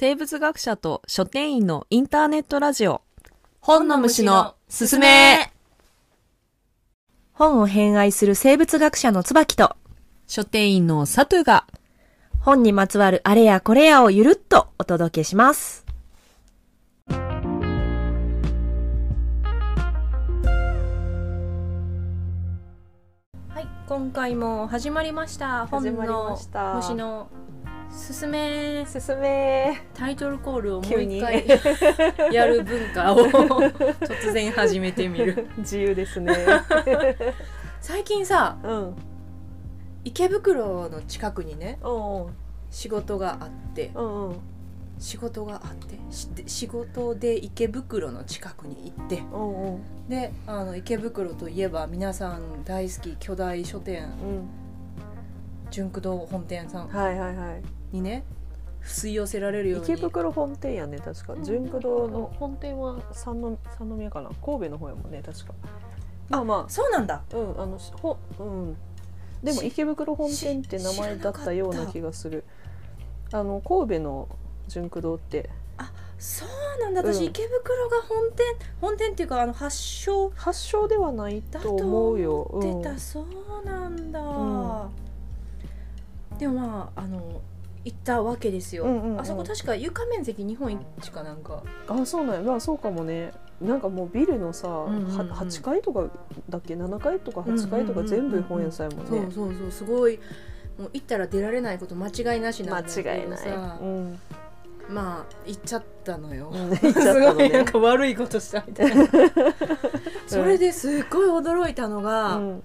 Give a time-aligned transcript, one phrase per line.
[0.00, 3.02] 生物学者と書店員のインターネットラジオ
[3.58, 5.52] 本の虫のすすめ
[7.32, 9.74] 本を偏愛する生物学者の椿と
[10.28, 11.66] 書店員のサトゥが
[12.38, 15.84] 本にまつわるあれやこれやをゆるっとお届けします。
[23.48, 25.66] はい、今回も始まりました。
[25.66, 27.26] 本のました虫の
[27.90, 28.84] すすめ。
[28.86, 29.80] すすめ。
[29.94, 31.44] タイトルコールをもう一回
[32.32, 33.18] やる文化を
[34.00, 35.48] 突然始めてみる。
[35.58, 36.34] 自由ですね。
[37.80, 38.96] 最近さ、うん。
[40.04, 41.88] 池袋の近くにね、う。
[41.88, 42.26] ん
[42.70, 43.90] 仕事があって、
[44.98, 45.96] 仕事があって？
[46.10, 49.22] し仕事で池袋の近くに行って。
[50.08, 54.06] であの池袋といえば皆さん大好き巨大書店う。
[54.06, 54.48] ん
[55.70, 58.24] 純駆動本店さんはいはいはいにね
[58.82, 59.84] 吸い寄せられるように。
[59.84, 61.34] 池袋本店やね確か。
[61.42, 62.30] 純駆動の。
[62.38, 64.30] 本店は三の三宮かな。
[64.44, 65.54] 神戸の方やもんね確か。
[66.28, 67.22] まあまそうなんだ。
[67.32, 68.76] あうんあのしほうん。
[69.42, 72.44] でもし池袋本店って名前だったような気がする。
[73.32, 74.28] あの神戸の
[74.68, 75.50] 純駆動って。
[76.18, 77.00] そうなんだ。
[77.00, 77.14] うん。
[77.14, 78.46] 私、池袋が本店
[78.80, 80.30] 本店っていうかあの発祥。
[80.30, 84.90] 発祥ではないとだと思うよ思ってた、そうなんだ、ん。
[86.38, 87.40] でもまああの
[87.84, 89.20] 行ったわけですよ、うんうんうん。
[89.20, 91.62] あそこ確か床面積日本一かなんか。
[91.86, 92.42] あそうなんや。
[92.42, 93.32] まあそうかもね。
[93.60, 95.18] なんかもうビルのさ、んうんうん。
[95.18, 96.08] は8階とか
[96.48, 99.10] だっけ？7階とか8階とか全部本屋さんやもんね。
[99.10, 99.70] そうそうそう。
[99.70, 100.18] すごい
[100.78, 104.18] もう行ったら出られないこと間違いなしなんだけど間違いない、さうん、
[104.88, 107.34] まあ行っちゃったのよ、うんす行っちゃったのね。
[107.34, 109.06] ごいなんか悪いことしたみたいな。
[110.28, 112.62] それですっごい驚いたのが、うん。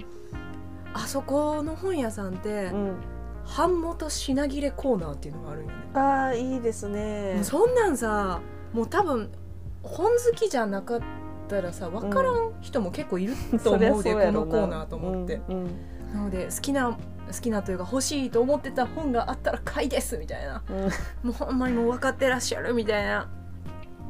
[0.94, 2.96] あそこの本屋さんって、うん、
[3.56, 7.40] 版元品切れコーナーっていうのがあるんよね、ああいいですね。
[7.44, 8.42] そんなんさ
[8.74, 9.32] もう多分
[9.84, 11.02] 本好きじゃなかっ
[11.48, 15.68] たらさ分からん人も結構いると思うで、うやろこのコーナーと思って、うん
[16.14, 16.98] なので好きな好
[17.42, 20.64] きなというか欲しいと思ってた本があったら買いですみたいな。
[20.70, 20.78] うん。
[20.84, 20.90] も
[21.30, 23.30] うほんまにもう分かってらっしゃるみたいな。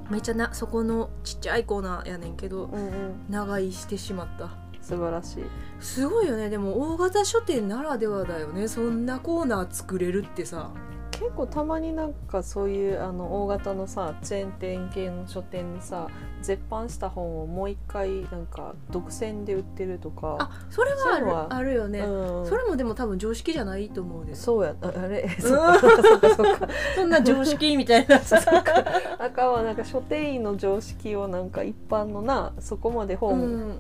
[0.10, 3.26] めっちゃなそこのちっちゃいコーナーやねんけどうんうん。
[3.30, 5.44] 長居してしまった素晴らしい。
[5.80, 6.50] すごいよね。
[6.50, 8.68] でも大型書店ならではだよね。
[8.68, 10.70] そんなコーナー作れるってさ。
[11.12, 16.08] 結構たまになんかそういうあの大型のさチェーン店系の書店にさ
[16.42, 20.38] 絶版した本をもう一回なんか独占で売ってるとか。
[20.40, 21.76] あそれはある。
[21.76, 24.36] よね、うん、それもでも多分常識じゃないと思うで。
[24.36, 25.24] すそうやああれ？
[25.26, 26.68] んそっかそっかそっか。
[26.96, 28.42] そんな常識みたいなさ。
[29.20, 33.80] あかんはなんか書店員の常識をなんか一般のなそこまでう本ん、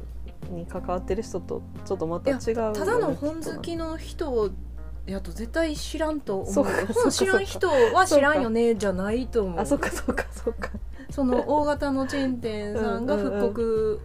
[0.52, 4.52] に関わってる人とちょっとまた違うただの本好きの人
[5.06, 9.60] やと絶対知らんと思う本知らん人は知らんよねじゃないと思う。
[9.60, 10.70] あそっかそっかそっか。
[11.10, 14.02] その大型のチェーン店さんが復刻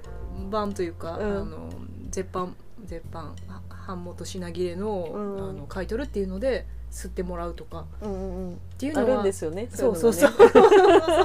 [0.51, 1.37] 版というか、うん。
[1.41, 1.71] あの
[2.11, 5.51] 絶版絶版は版元品切れの,、うん。
[5.51, 7.85] あの買い取るっていうので吸ってもらうとか。
[8.01, 8.53] うんうんうん。
[8.53, 10.33] っていうのはあるんですよねそうそういそう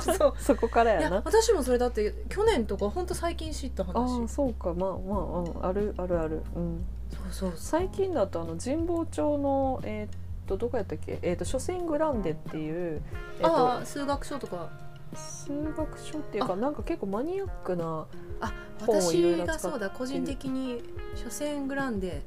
[0.02, 4.24] そうそこからいややな私もそれだって去年とか本当最近知ったあ話。
[4.24, 4.74] あそうか。
[4.74, 6.42] まあまあ、うん、あるあるある。
[6.56, 6.86] うん。
[7.12, 11.20] そうそう最近だとあの神保町のえーっとどこやったっけ？
[11.22, 13.02] えーっと書店グランデっていう
[13.40, 14.70] えーああ数学書とか。
[15.16, 18.08] 数学書っていうかなんか結構マニアックな
[18.42, 18.52] あ
[18.82, 20.82] 私がそうだ個人的に
[21.16, 22.24] 書店グランデ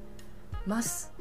[0.69, 1.13] マス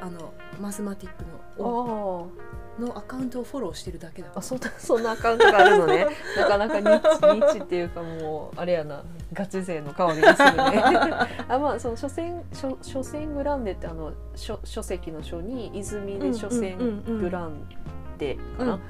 [0.00, 1.24] あのマスマティック
[1.58, 2.60] あのー。
[2.80, 6.06] のアカウントをフォローしてるだけだあそんなそんなアカウントがあるのね。
[6.36, 9.02] なかなかニッチニッチっていうかもうあれやな。
[9.32, 10.82] ガチ勢の香りがするね。
[11.48, 17.66] あまあその書店書書店グランデってあの書書籍の書に泉で書店グラン
[18.18, 18.80] デかな、うん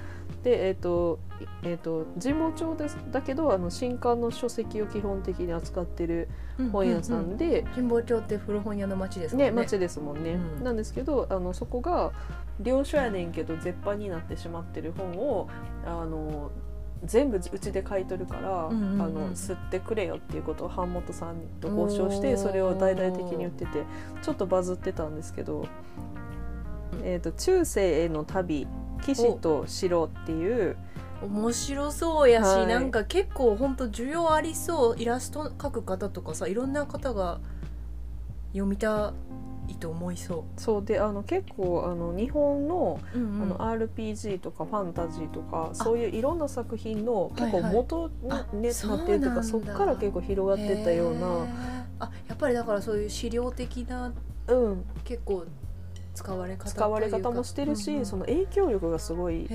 [0.43, 6.29] でえっ、といえっ、と神保町ですだけどあの新刊の書籍を基本的に扱ってる
[6.73, 9.51] 本屋さんで、神保町って古本屋の町ですもんね。
[9.51, 10.65] ね町ですもんね、うん。
[10.65, 12.13] なんですけどあのそこが
[12.63, 15.49] 良書やねんけど絶版になってしまってる本を
[15.87, 16.51] あの
[17.05, 19.03] 全部うちで買い取るから、うんうんうん。
[19.03, 23.85] あの吸ってくれよっていうことを版元さんと交渉してそれを大々的に言ってて
[24.23, 25.67] ちょっとバズってたんですけど
[27.03, 28.67] 「えー、と中世への旅
[29.01, 30.77] 騎士と城」っていう。
[31.23, 32.67] 面白そうやし、はい。
[32.67, 34.97] なんか結構本当需要ありそう。
[34.99, 37.41] イラスト描く方とかさいろんな方が
[38.53, 39.13] 読みた
[39.69, 43.43] いと思いそそうであの結構あの日本のう、うん。
[43.43, 51.47] あの RPG とかファンタジーとかそういういろんな作品の結構元に、あねそうなってるというかそっから結構広がってったような、
[51.99, 54.13] あやっぱりだからそういう資料的な
[54.49, 55.45] うん、結構
[56.15, 59.49] 使われ方使われ方もしてるし、というかその影響力がすごい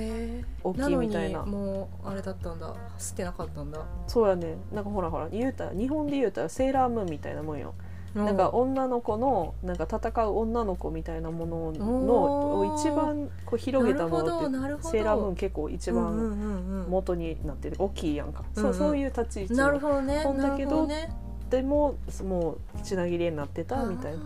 [0.63, 1.39] 大きいみたいな。
[1.39, 2.73] のにもうあれだったんだ。
[2.97, 3.79] 吸ってなかったんだ。
[4.07, 4.57] そうやね。
[4.71, 7.73] なんかほらほら言うたら日本で言うたらセーラームーンみたいなもんよ。
[8.13, 16.89] なんか女の子のなんか戦う女の子みたいなものの一番こう広げたものってセーラームーン結構一番うんうんうんうん。
[16.89, 18.73] 元になってる大きいやんか、うんうん。
[18.73, 20.21] そうそういう立ち位置なるのほどね。
[20.23, 21.09] 本だけどなるほね。
[21.49, 24.19] でももう品切れになってたみたいな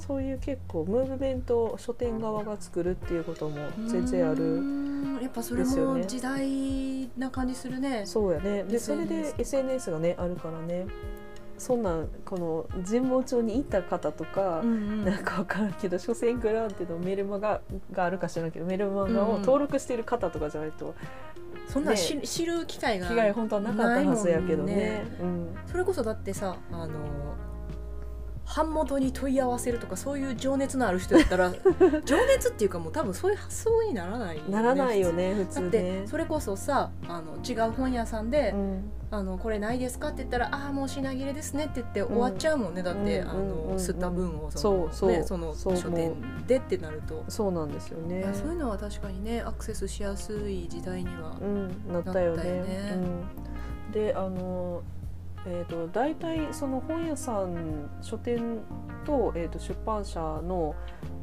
[0.00, 8.04] そういう結構ムーブメントを書店側が作るっていうことも全然あうるんやっぱそれも時代な感じするね。
[8.06, 8.64] そうやね。
[8.64, 10.86] でそれで SNS がねあるからね。
[11.58, 15.04] そんなんこの神保町にいた方とか、うんうん。
[15.04, 17.60] なんか分からんけど所詮グランテのメルマガ
[17.92, 20.94] があるか知らんけどメルマガを登録している方とかじゃないと
[21.68, 25.04] そんなんね知知る機会が被害本当はなかったはずやけどね。
[25.10, 26.88] ないもんうん、それこそだってさあの
[28.56, 31.52] 版元に問い合わせるとかそういう情熱のある人だったら
[32.04, 36.02] 情熱っていうかもう多分そういう発想にならないよねならないよね普通だってね。
[36.06, 38.90] それこそさあの違う本屋さんで、うん。
[39.12, 43.70] あのこれないですかって言ったらああもう品切れですねって言って終わっちゃうもんね、だって、うんあうんうんうん。
[43.70, 46.14] の吸った分をそのそうね、その書店
[46.46, 48.24] でってなると、そうなんですよね。
[48.32, 52.48] そういうのは確かにねアクセスしやすい時代にはう、ん、なったよね。
[52.48, 52.94] よね。
[52.94, 54.82] うん、であの
[55.46, 58.58] えー、と大体その本屋さん書店
[59.06, 60.74] と,、えー、と出版社の、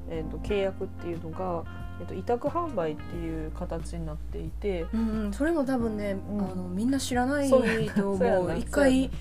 [0.10, 1.64] えー、と契約っていうのが、
[2.02, 4.88] えー、と委託販売っていう形になっていて。
[4.94, 6.42] うんうん、それも多分ね、うん。
[6.42, 8.58] あのみんな知らないと思う。
[8.58, 9.12] 一回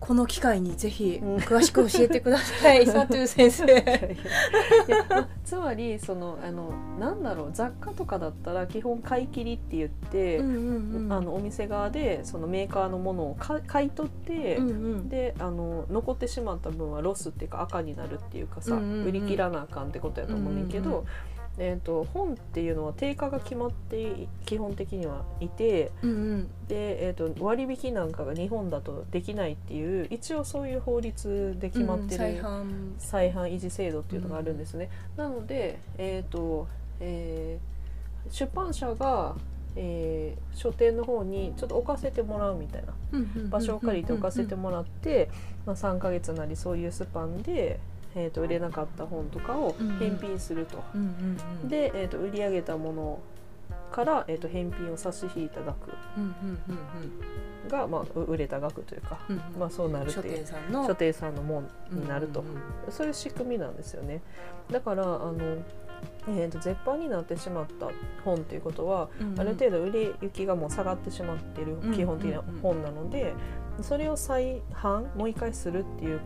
[0.00, 1.36] この機会にぜひうん。
[1.36, 4.16] 詳しく教えてください、 サトゥー先生。
[5.44, 11.12] つまりそのあのなんだろう雑貨とかだったら基本買い切りって言って、うんうんうん。
[11.12, 14.56] あのお店側でそのメーカーのものを買買い取って。
[14.56, 15.08] うんうん。
[15.08, 21.06] であの残ってしまった分はロスっていうか赤になるっていうかさ、うんうんうん売り切らなあかんってことやと思うねんけど、うんうんうん
[21.62, 26.50] えー、と本っていうのは定価が決まって基本的にはいてうんうん。
[26.68, 34.88] で、えー、と割引なんかが日本だとできないっていう一応そういう法律で決まってる、うん再販再販維持制度っていうのがあるんですね。
[35.18, 36.66] なので、えーと
[36.98, 37.70] えー
[38.30, 39.34] 出版社が、
[39.76, 42.94] えー書店の方にちょっと置かせてもらうみたいな。
[43.50, 45.28] 場所を借りて置かせてもらって、
[45.66, 47.80] まあ、3ヶ月なりそういうスパンで、
[48.14, 49.98] えー、と売れなかった本とかをうんうん。
[49.98, 50.82] 返品すると。
[50.94, 51.68] うんうんうん。
[51.68, 53.20] で、えー、と売り上げたもの
[53.92, 60.32] から、えー、と返品を差し引いた額うんうんうんが、まあ、う売れた額というか、うんまあ、そうなるって書いう。
[60.32, 60.86] 店さんの。
[60.86, 62.40] 書店さんのもんになると。
[62.40, 62.60] うんうん
[62.90, 64.22] そういう仕組みなんですよね。
[64.70, 65.58] だからあの、
[66.28, 67.88] えー、と絶版になってしまった
[68.24, 69.40] 本っていうことは、うんうん。
[69.40, 73.34] ある程度売れ行きがもう下がってしまってるうん基本的な本なので、
[73.82, 76.20] それを再販もう一回するっていう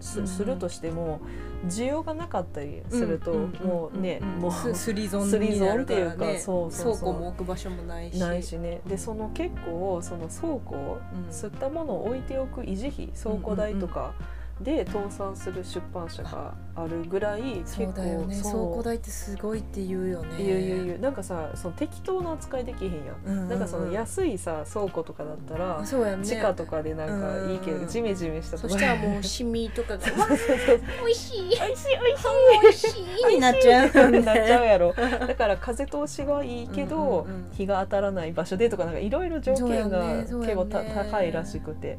[0.00, 0.26] す,、うん。
[0.28, 1.20] するとしても
[1.66, 8.18] 需要がなかったりすると、んんんもうね、んんもうすスリゾンスリゾンになるっていうか倉庫も置く場所もないし。
[8.18, 8.80] ないしね。
[8.86, 11.28] でその結構その倉庫をうん。
[11.30, 14.14] 吸ったものを置いておく維持費倉庫代とか
[14.60, 18.36] で倒産する出版社があるぐらい結構そうだよね。
[18.40, 20.42] 倉庫代ってすごいって言うよね。
[20.42, 23.16] いやいやいやなんかさその適当な扱いできへんやん。
[23.26, 23.48] うんうんうん。
[23.48, 26.24] なんかその安いさ倉庫とかだったらあそうやね。
[26.24, 27.86] 地下とかでなんかいいけうんうん。
[27.86, 30.00] どジメジメしたとこそしたらもうシミとかが。
[30.06, 31.40] そうそうそう美味しい。
[31.40, 31.60] 美味しい。
[31.60, 32.60] 美味しい。
[32.62, 33.34] 美味しい。
[33.34, 36.62] になっちゃうなっちゃうやろだから風通しがい。
[36.64, 36.68] い。
[36.68, 36.96] けど、
[37.26, 38.32] うんうんうん日が当たらない。
[38.32, 39.10] 場所でとかなんかい。
[39.10, 39.28] ろい。
[39.30, 41.32] ろ条件が結構た、高い。
[41.32, 41.98] らしくて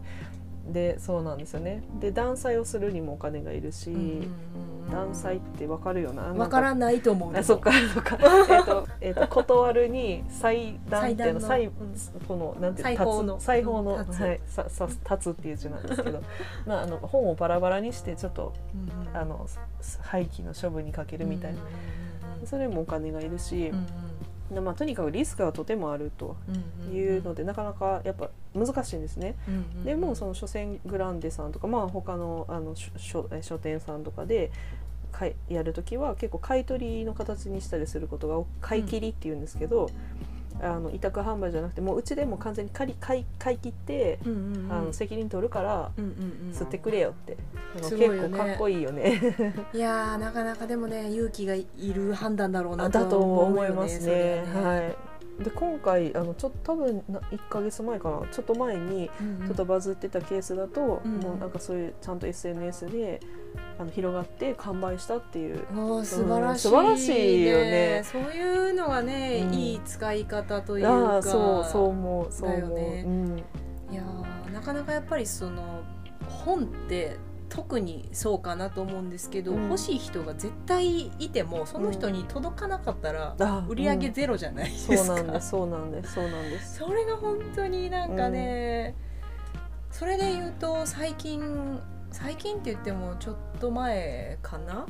[0.68, 1.84] でそうなんですよね。
[2.00, 4.28] で断裁をするにもお金がいるし、
[4.92, 6.24] 断裁ってわかるよな。
[6.34, 7.38] わからんないと思う。
[7.38, 8.18] あそっかそっか。
[8.50, 11.70] えっと,、えっと断るに裁断っていうの裁
[12.28, 13.40] このなんていう裁縫の。
[13.40, 16.22] 裁縫のはいささ立つっていう字なんですけど。
[16.66, 19.18] まああの本をバラバラにしてちょっとうんうん。
[19.18, 19.48] あの
[19.82, 21.74] す廃棄の処分にかけるみたいな、うんうん
[22.46, 23.88] それもお金がいるしうん、で
[24.52, 29.36] まあ、とにかくリスクがとてもあるとうんうんいうので、なかなかやっぱ難しいんですね。
[29.48, 34.52] うんうんでもその書店グランデさんとか、まあ、他のあの書書店さんとかで
[35.12, 39.90] かいやる時は結構買い取りの形にしたりすることが多買い切りっていうんですけど、
[40.62, 46.12] あの委託販売じゃなくてもううちでも完全に借り買い買い切って、うんうんうんあの責任取るからうんうん
[46.50, 47.38] うん吸ってくれよって、
[47.76, 49.22] 結構かっこいいよね。
[49.74, 54.44] いやーなかなかでもね勇気がいる判断だろうなだと思いよますね。
[54.54, 54.96] ははい。
[55.40, 58.28] で今回あのちょっと多分な1ヶ月前かな。
[58.32, 59.48] ちょっと前にうんうん。
[59.48, 63.20] ちょっとバズってたケースだと、うんもうなんかそういうちゃんと SNS で
[63.78, 65.66] あの広がって完売したっていう。
[65.76, 68.02] おー素晴らしい、素晴らしいよね。
[68.06, 69.54] そういうのがね、うん。
[69.54, 71.18] いい使い方というあか。
[71.18, 73.04] あそうそう思うそう思う、だよね。
[73.06, 73.44] うん。
[73.92, 75.82] いやーなかなかやっぱりその
[76.30, 79.64] 本って特にそうかなと思うんですけど、うん。
[79.64, 86.78] 欲しい人が絶対いてもその人に届かなかったらあ売り上げゼロじゃないですか、そうなんですそうなんですそうなんです。
[86.80, 88.96] それが本当になんかね、
[89.92, 91.80] それで言うと最近
[92.12, 94.86] 最近って言ってもちょっと前かな？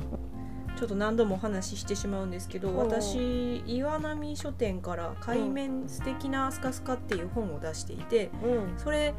[0.78, 2.76] ちょっと何度もお話ししてしまうんですけど、うん。
[2.76, 8.78] 私岩波書店から「海面素敵なスカスカ」っていう本を出していて、うん。
[8.78, 9.14] それ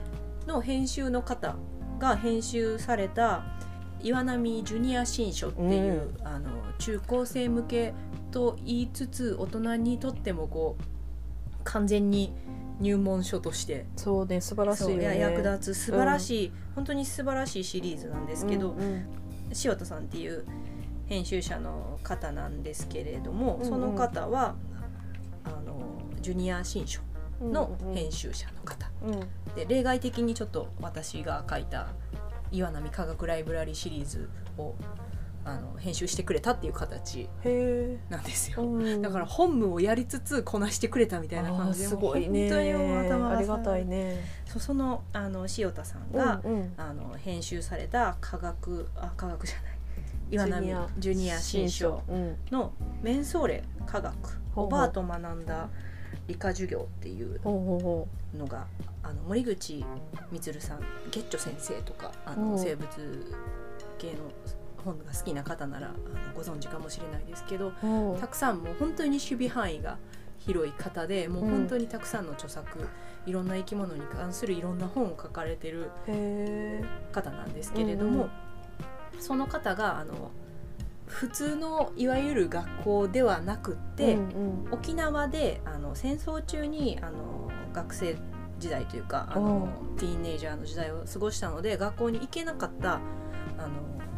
[0.46, 1.56] の編集の方
[1.98, 3.44] が編集された
[4.02, 6.50] 岩波ジュニア新書っていう、あの
[6.80, 7.94] 中高生向け
[8.32, 10.84] と言いつつ大人にとってもこう
[11.64, 12.34] 完全に
[12.80, 19.06] 入門書としてそうね素晴らしいよね役立つ素晴らしい、本当に素晴らしいシリーズなんですけど、うん
[19.64, 20.46] 塩田さんっていう
[21.06, 23.70] 編集者の方なんですけれども、うんうん。
[23.70, 24.56] その方は
[25.46, 27.00] あのジュニア新書。
[27.02, 27.07] うん
[27.42, 28.90] の編集者の方。
[29.04, 29.20] うん。
[29.56, 31.88] で例外的にちょっと私が書いた
[32.52, 34.76] 岩波科学ライブラリシリーズを
[35.44, 37.30] あの編集してくれたっていう形
[38.10, 39.02] なんですよ、うん。
[39.02, 42.50] だから本務をやりつつこなしてくれたみたいな感じですごいね。
[42.50, 44.24] 本当に頭がありがたいね。
[44.46, 46.74] そうそのあの塩田さんが、うんうん。
[46.78, 49.78] あの編集された科学あ科学じゃない。
[50.30, 50.68] 岩波
[51.00, 52.36] ジュニア新書うん。
[52.52, 54.16] の「メンソーレ科学
[54.54, 55.70] おばあと学んだ
[56.28, 57.40] 理科授業」っていう
[58.36, 58.68] のが
[59.04, 59.86] あの森口
[60.32, 60.80] 充さん
[61.12, 62.52] ゲッチョ先生とかあうん。
[62.52, 62.88] の生物
[63.98, 64.14] 系の
[64.84, 65.98] 本が好きな方ならあの
[66.34, 67.72] ご存知かもしれないですけど
[68.20, 69.98] たくさんもう本当に守備範囲が
[70.40, 72.88] 広い方でもう本当にたくさんの著作、
[73.26, 75.90] いろんな生き物に関するいろんな本を書かれてる
[77.12, 78.30] 方なんですけれども、
[79.16, 79.22] うん。
[79.22, 80.32] その方があの
[81.08, 84.30] 普通のいわゆる学校ではなくって、うん
[84.66, 84.74] うん。
[84.74, 88.18] 沖縄であの戦争中にあの学生
[88.60, 93.70] 時代というかあのティーンエイジャーの時代を過ごしたので学校に行けなかったあの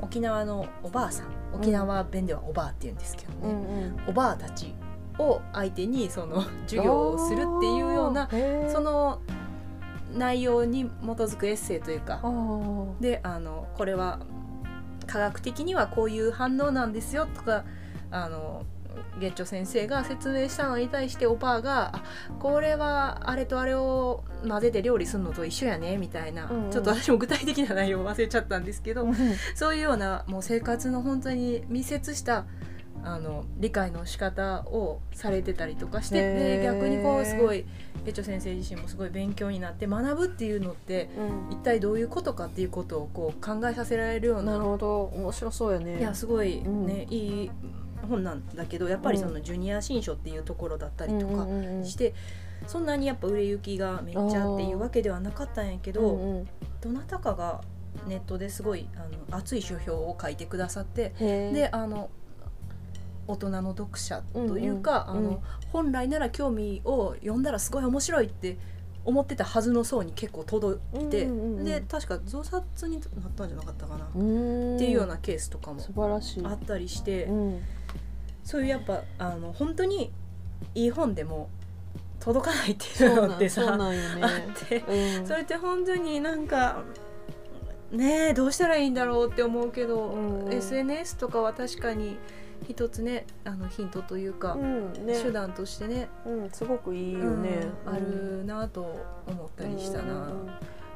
[0.02, 4.10] 沖縄のおばあさん沖縄弁ではおばあって言うんですけどね、うんうん。
[4.10, 4.74] おばあたち
[5.18, 8.30] を相手にその 授業をするっていうような
[8.72, 9.20] その
[10.14, 12.22] 内容に基づくエッセイというか。
[13.00, 14.20] であのこれは
[15.10, 17.64] 科学的にはこういう反応なんですよとか
[18.12, 18.66] あの
[19.20, 22.04] ゲッチョ先生が説明したのに対しておばあがあ
[22.40, 26.72] これはあれとあれを混ぜて料理するのと一緒やねみたいな、うんうん。
[26.72, 29.08] ちょっと私も具体的な内容を忘れちゃったんですけど、
[29.56, 32.46] そういうようなもう生活の本当に密接した
[33.04, 37.66] あの理解の仕方をされてたりとかして逆にこうすごい
[38.10, 41.54] ゲッチョ先生自身もすごい勉強になって学ぶっていうのってうん。
[41.54, 45.04] 一体どういうことかっていうことをこう考えさせられるようななるほど。
[45.04, 46.00] 面白そうやね。
[46.00, 46.88] いやすごいうん。
[46.88, 47.52] ね、いい
[48.08, 51.46] 本なんだけどやっぱりそのジュニア新書っていうところだったりとか
[51.84, 52.16] して、
[52.66, 56.48] そんなにやっぱ売れ行きがめっちゃっていうわけではなかったんやけど、うんうん
[56.82, 57.62] どなたかが
[58.08, 59.00] ネットですごいあ
[59.32, 62.10] の熱い書評を書いてくださってであの
[63.30, 68.58] 大人の読者というか、うんうんあの本来なら興味を読んだらすごい面白いって
[69.06, 76.46] 思ってたはずの層に結構届いて、うんうんうんで確か増刷になったんじゃなかったかな、うっていうようなケースとかも素晴らしい。
[76.46, 77.62] あったりして、うん。
[78.44, 80.12] そういうやっぱあの本当に
[80.74, 81.50] いい本でも
[82.20, 84.02] 届かないっていそうのってさね。
[84.22, 84.80] あって、
[85.20, 85.28] うん。
[85.28, 86.84] それって本当になんか
[87.92, 92.18] ねえどうしたらいいんだろうって思うけど、うん SNS とかは確かに
[92.68, 95.22] 一つねあのヒントというか、うんね。
[95.22, 97.68] 手段としてねうんすごくいいよね。
[97.86, 98.82] うんあるなと
[99.28, 100.14] 思ったりしたな。
[100.14, 100.50] うん。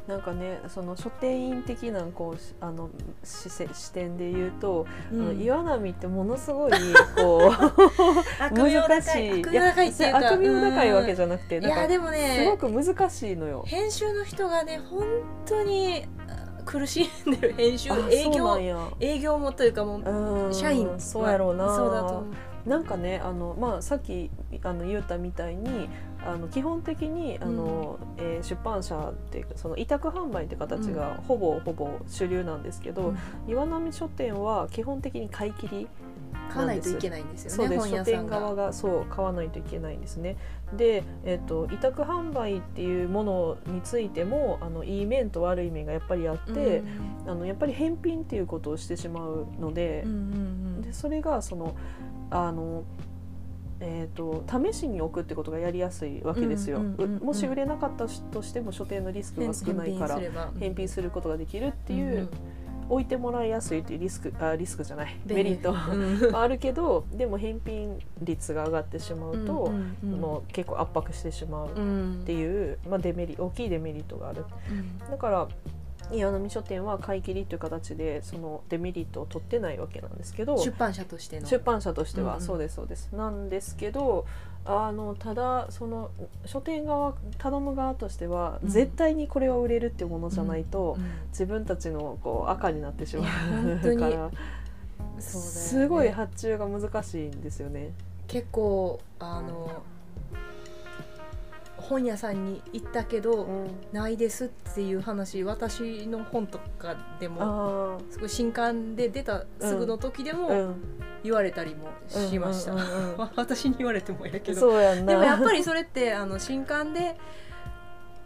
[0.08, 2.90] なんかねその書店員的なこうしあの
[3.24, 5.22] 視線視点で言うと、うん。
[5.22, 6.72] あの岩波ってものすごい
[7.16, 7.54] こ
[8.52, 9.40] う 難しい。
[9.40, 13.64] い悪名高いっていうか悪名高いわけじゃゃなくていなんかやでもねすごく難しいのよ。
[13.66, 15.06] 編集の人がね本
[15.46, 20.54] 当にあ苦しんでる編集あ営業営業もというかもううん。
[20.54, 21.00] 社員は。
[21.00, 21.76] そうやろうな。
[21.76, 22.26] そうだと
[22.66, 24.32] なんかねあの、まあ、さっき
[24.64, 25.90] あの言ったみたいに
[26.26, 33.18] あの基本的にあの、えー出版社っていうかその委託販売って形がほぼほぼ主流なんですけど、うん。
[33.48, 35.88] 岩波書店は基本的に買い切り
[36.50, 38.66] 買わないといけないんですよねそうです書店側が。
[38.68, 40.38] がそう買わないといけないんですね。
[40.76, 46.84] で、えっと委託販売っていうものについてもあのいい面と悪い面がやっぱりあって、
[47.28, 50.20] あのやっぱり返品っていうことをしてしまうのでうんうんう
[50.80, 51.76] んでそれがその
[52.30, 52.84] あの、
[53.80, 56.78] えー、と試しに置くってことがやりやすいわけですよ。
[56.78, 60.20] うんうんうんうんうもし売れなかったとしても書店のリスクが少ないから
[60.60, 62.30] 返品することができるっていう、うん
[62.90, 66.36] 置いてもらいやすいっていうリスクあリスクじゃないメリットはうん。
[66.36, 70.20] あるけどでも返品率が上がってしまうと、うんうんうん。
[70.20, 74.46] もう結構圧迫してしまうっうんていう、まあ、デメリ大きいデメリットがある。
[74.70, 75.00] うん。
[75.00, 75.48] だから
[76.12, 81.48] 岩波書店は買い切りという形でそのデメリットを取ってないわけなんですけど出版社としての。
[81.48, 83.10] 出版社としては、そうですそうです。
[83.14, 84.26] なんですけど
[84.66, 86.12] あのただその
[86.46, 88.70] 書店側頼む側としては、うん。
[88.70, 91.06] 絶対にこれは売れるってものじゃないと、うん。
[91.30, 94.32] 自分たちのこう赤になってしまいや 本当にうからね。
[95.20, 97.92] すごい発注が難しいんですよね。
[98.28, 99.84] 結構あの
[101.78, 103.68] 本屋さんに行ったけど、うん。
[103.92, 110.76] ないですっていう話私の本とかでもあすごい新刊で出たすぐの時でもん
[111.24, 113.30] 言われたりもしました、うんうんうんうん。
[113.36, 114.72] 私に言われてもやけど。
[115.06, 117.16] でもやっぱりそれってあの新刊で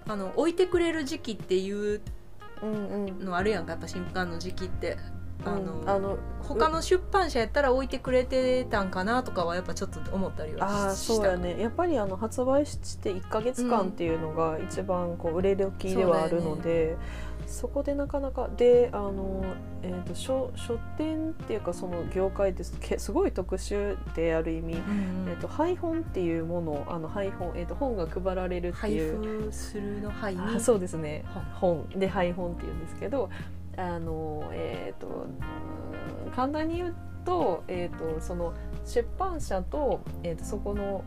[0.07, 2.01] あの置いてくれる時期っていう
[2.61, 3.25] うんうん。
[3.25, 4.97] のあるやんかやっぱ新刊の時期って。
[5.45, 11.13] あの、うんあの他の出版社やったら置いてくれてたんかなとかはやっぱちょっと思ったりあはーしした。
[11.15, 11.61] そうやね。
[11.61, 16.97] やっぱりあの発売して1か月間っていうのが一番こう売れ時ではあるので
[17.47, 19.43] そ,、こでなかなかであの、
[19.81, 29.47] えー、と書書店っていうかその業界ですけすごい特殊である意味、うんえー、と配本っていうものあの配本、えー、と本が配られるって配いう。
[29.47, 31.23] 布するの配にあそうですね。
[31.55, 31.87] 本。
[31.89, 33.29] で配本っていうんですけど
[33.77, 38.53] あのえっ、とうん簡単に言うと,、えー、とその
[38.87, 41.03] 出版社と,、えー、とそこの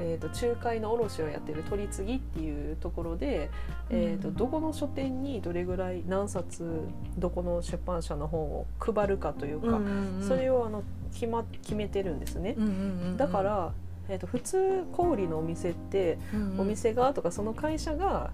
[0.00, 3.50] えー、と仲介の卸をやってる取り次ぎっていうところで、
[3.90, 4.34] えー、とうん。
[4.34, 6.80] どこの書店にどれぐらい何冊
[7.16, 9.80] どこの出版社の本を配るかというか、
[10.26, 10.82] それを、をあの
[11.12, 12.54] 決,、ま、決めてるんですね。
[13.16, 13.72] だから、
[14.08, 16.60] えー、と普通小売のお店ってうんうん。
[16.60, 18.30] お店側とかその会社が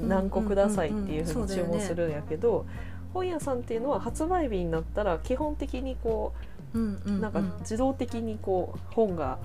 [0.00, 2.66] 何個くださいっていうふうに注文するんやけど
[3.12, 9.38] 本屋さんっていうのは発売日になったら基本的にこうなんか自動的にこう本が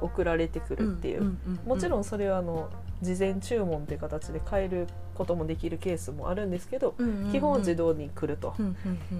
[0.00, 1.36] 送られてくるっていう。
[1.66, 2.68] もちろんんそれはあの
[3.02, 6.94] 事前注文っていう形で変えることもできるケースもあるんですけど
[7.32, 8.54] 基本は自動に来ると。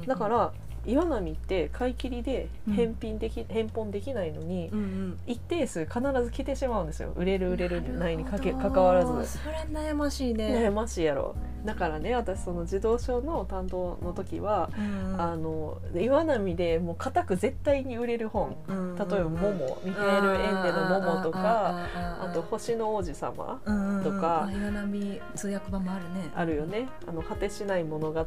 [0.06, 0.52] だから
[0.86, 5.18] 岩波って買い切りで返品でき、返本できないのにうんうん。
[5.26, 7.12] 一定数必ず来てしまうんですよ。
[7.16, 9.38] 売れる売れるないにかけかかわらず。
[9.38, 10.48] それ悩ましいね。
[10.48, 11.34] 悩ましいやろ。
[11.64, 18.56] だからね私その自動書の担当の時は、うんあの岩波でもう固く絶対に売れる本。
[18.68, 23.60] うん例えば「モモ」ミハエル・エンデの「モモ」とかああと「星の王子様
[24.02, 28.24] ととか岩波通訳版もあるね」あるよね「あの果てしない物語」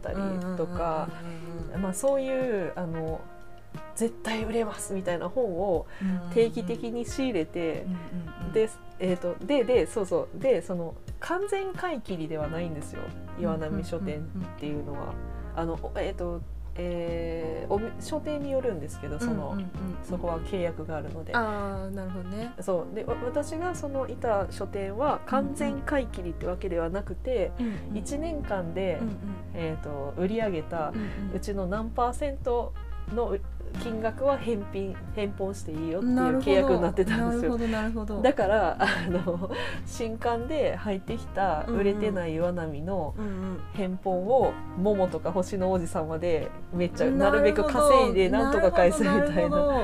[0.58, 1.82] とか、うん。
[1.82, 2.45] まあ、そういう
[2.76, 3.22] あの
[3.96, 5.86] 絶対売れますみたいな本を
[6.34, 7.86] 定期的に仕入れて、
[8.54, 13.02] で,、えー、とででそうそうでその完全買い切りではないんですよ。
[13.40, 14.20] 岩波書店
[14.58, 15.14] っていうのは。
[15.58, 16.42] あのえっ、と
[16.76, 19.58] えーおみ書店によるんですけどその、
[20.04, 21.36] そこは契約があるので。
[21.36, 22.54] ああなるほどね。
[22.62, 22.96] そう。
[22.96, 27.52] でわ私がそのいた書店は完全買い切りってわけではなくて、
[27.94, 29.00] 1年間で、
[29.54, 30.94] えー、と売り上げた
[31.34, 32.74] うちの何パーセント
[33.14, 33.38] の
[33.76, 37.58] 金額は返品返本していいよっていう契約になってたんですよ。
[38.22, 39.52] だからあの
[39.86, 43.60] 新刊で入ってきた売れてない岩波のうんうん。
[43.76, 49.82] 返本を「モモ」とか「星の王子様」でめっちゃなるべく稼いでなんとか返すみたいな。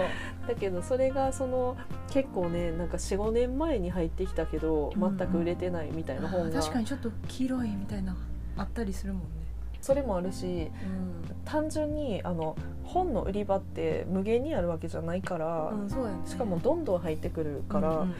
[0.48, 1.78] だけどそれがその
[2.10, 8.16] 結構ねなんか45年前に入ってきたけどうんうん全く売れてないみたいなど本が、確かにちょっと黄色いみたいな
[8.58, 9.41] あったりするもんね
[9.82, 11.12] それもあるしうん。
[11.44, 15.90] 単純にあの本の売り場って無限にあるわけじゃないから、ね。
[16.26, 18.14] しかもどんどん入ってくるから、うんうん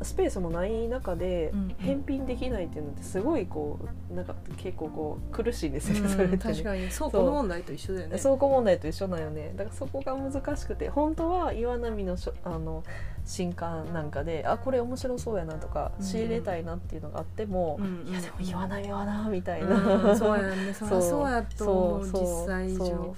[0.00, 1.68] スペースもない中でうんうん。
[1.80, 3.80] 返品できないっていうのってすごいこ
[4.12, 6.38] うなんか結構こう苦しいんですよね、うんそれって、ね。
[6.38, 6.88] 確かに。
[6.88, 8.18] 倉庫の問題と一緒だよね。
[8.18, 9.52] 倉庫問題と一緒なんよね。
[9.56, 12.84] だからそこが難しくて本当は岩波のしょあの
[13.24, 20.72] 新刊なんかであこれ面白そうやなとかうん仕入れたいなっていうのがあっても、うんいやでも岩波はなみたいな、うんそうやね。
[20.74, 22.06] そ そうやと思う。
[22.06, 23.14] 実際以上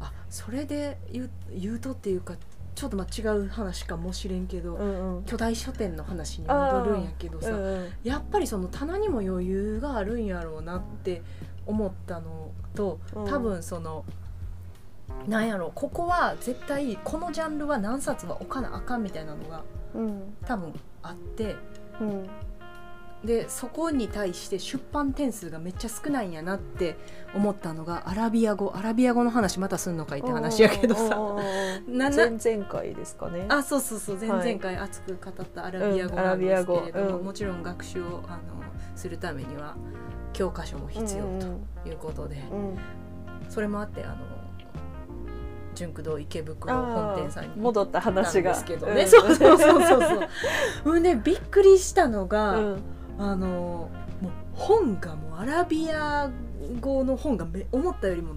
[0.00, 1.30] あそれで言う。
[1.54, 1.78] 言う。
[1.78, 2.20] とっていう。
[2.20, 2.34] か
[2.74, 3.48] ちょっとまあ違う。
[3.48, 4.82] 話かもしれんけど、う。
[4.82, 5.20] んう。
[5.20, 7.52] ん巨大書店の話に戻るんやけどさ、う。
[7.52, 7.78] んう。
[7.80, 10.62] んやっぱりその棚にも余裕があるんやろう。
[10.62, 11.22] なって
[11.66, 14.04] 思ったのと多分その、
[15.28, 19.62] なんやろここは絶対このジャンルは何冊は置かなあかんみたいなのが
[19.94, 20.00] う。
[20.00, 21.56] ん多分あって
[22.00, 22.04] う。
[22.04, 22.28] ん
[23.24, 26.96] でそこに対して出版点数がめっちゃ少ないんやなって
[27.34, 28.72] 思ったのがアラビア語。
[28.74, 31.18] アラビア語の話またすんのかいって話やけどさ。
[31.86, 33.46] 前々回ですかね。
[33.48, 34.16] あそうそうそう。
[34.16, 37.16] 前々回熱く語ったアラビア語なんですけれども、うんアラビア語。
[37.18, 38.40] うんもちろん学習をあの
[38.96, 39.76] するためには
[40.32, 41.24] 教科書も必要
[41.84, 42.58] ということで、うん。
[42.58, 42.78] うん
[43.48, 44.16] それもあってあの
[45.74, 48.52] 純駆堂池袋本店さんに戻った話が。
[48.52, 49.08] ですけどね、うん。
[49.08, 50.02] そうそうそうそう。
[50.02, 50.14] そ
[50.86, 52.82] うもうねびっくりしたのが、うん
[53.18, 56.30] あのもう本がもうアラビア
[56.80, 58.34] 語の本がめ思ったよりも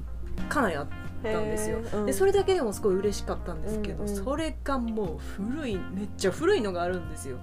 [0.50, 0.88] かなりあっ
[1.24, 1.80] たんですよ。
[2.06, 7.38] でそれれだけでもすごい嬉しかったんですけど、うんうんそれがもう古いめっちゃ古いのがあるんですよ。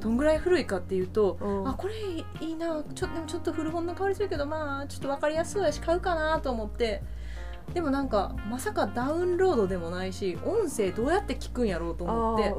[0.00, 1.94] どんぐらい古いかっていうと、あこれ
[2.40, 7.02] いいなちょでもちょっと古本の香りするけどまあちょっと分かりやすそうやし買うかなと思って。
[7.74, 12.52] でもなんかまさかダウンロードでもないし音声どうやって聞くんやろうと思って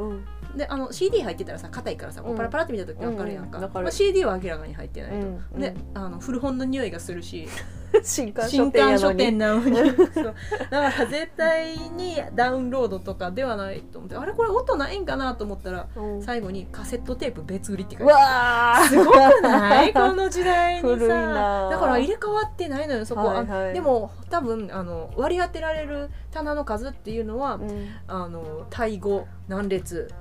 [0.55, 3.83] であの CD 入ってたらさ硬いからさ、パラパラって見た時分かるやんか,、うんわかる。
[3.85, 5.59] まあ、CD は明らかに入ってないと、うん。
[5.59, 7.47] であの古本の匂いがするし。
[8.01, 9.75] 新刊新書店なのに。
[10.15, 10.25] そう。
[10.71, 14.15] だから絶対にダウンロードとかではないと思って。
[14.15, 16.21] あれこれ音ないんかなと思ったらうん。
[16.23, 18.89] 最後にカセットテープ別売りって書ういてある。
[18.89, 19.93] すごくない？
[19.93, 21.69] この時代にさ。
[21.69, 23.69] だから入れ替わってないのよそこ、はいはい。
[23.69, 27.89] あでも多分あの割り当てられる棚の数っていうのは、うん。
[28.07, 30.11] あのタイ語何列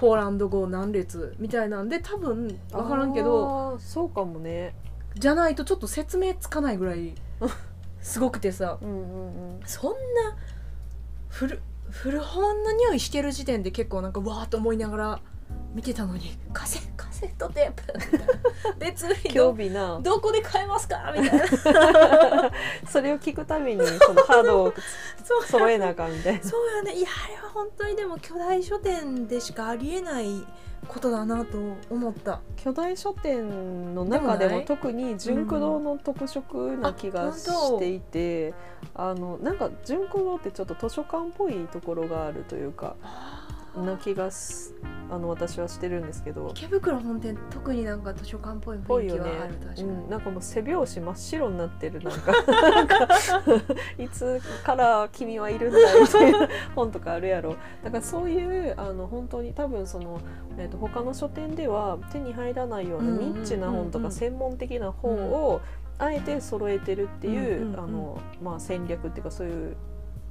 [0.00, 4.74] ポーランド語何列みたいなんで多分分からんけどそうかもね。
[5.14, 7.14] じゃないとちょっと説明つかないぐらい
[8.00, 9.96] すごくてさうんそんな
[11.28, 11.60] 古
[11.90, 15.20] 古本の匂いしてる時点で結構なんかわーっと思いながら
[15.74, 16.64] 見てたのにカ
[17.20, 17.82] セットテープ。
[18.78, 20.00] 別に興ど味な。
[20.02, 21.12] どこで買えますか？
[21.16, 21.46] みたいな。
[22.88, 24.74] それを聞くためにそのハードを
[25.22, 26.94] そう揃えなあかんみたいなそうやね。
[26.94, 30.44] いやあれは本当にでも巨大書店でしかありえない
[30.88, 31.58] ことだなと
[31.90, 32.40] 思った。
[32.56, 38.54] 巨大書店の中ででも特に純駆動の特色な気がしていて、
[38.94, 42.96] あのなんか純駆動ってちょっと図書館っぽいところがあるというか
[43.76, 44.74] な気がす
[45.10, 46.50] あの私はしてるんですけど。
[46.54, 52.00] 池袋本店特になんか図書館っぽい雰囲気はある確かに、うん、なんかもう背拍子真っ白になってる。
[52.00, 53.08] なんか
[53.98, 57.56] いつから君はいるんだみたいな本とかあるやろ。
[57.82, 60.20] だからそういうあの本当に多分その、
[60.58, 65.60] えー、と他の書店では手に入らないようなニッチな本とか専門的な本を
[65.98, 67.80] あえて揃えてるっていう、うんうんうん。
[67.80, 69.76] あのまあ、戦略っていうかそういう、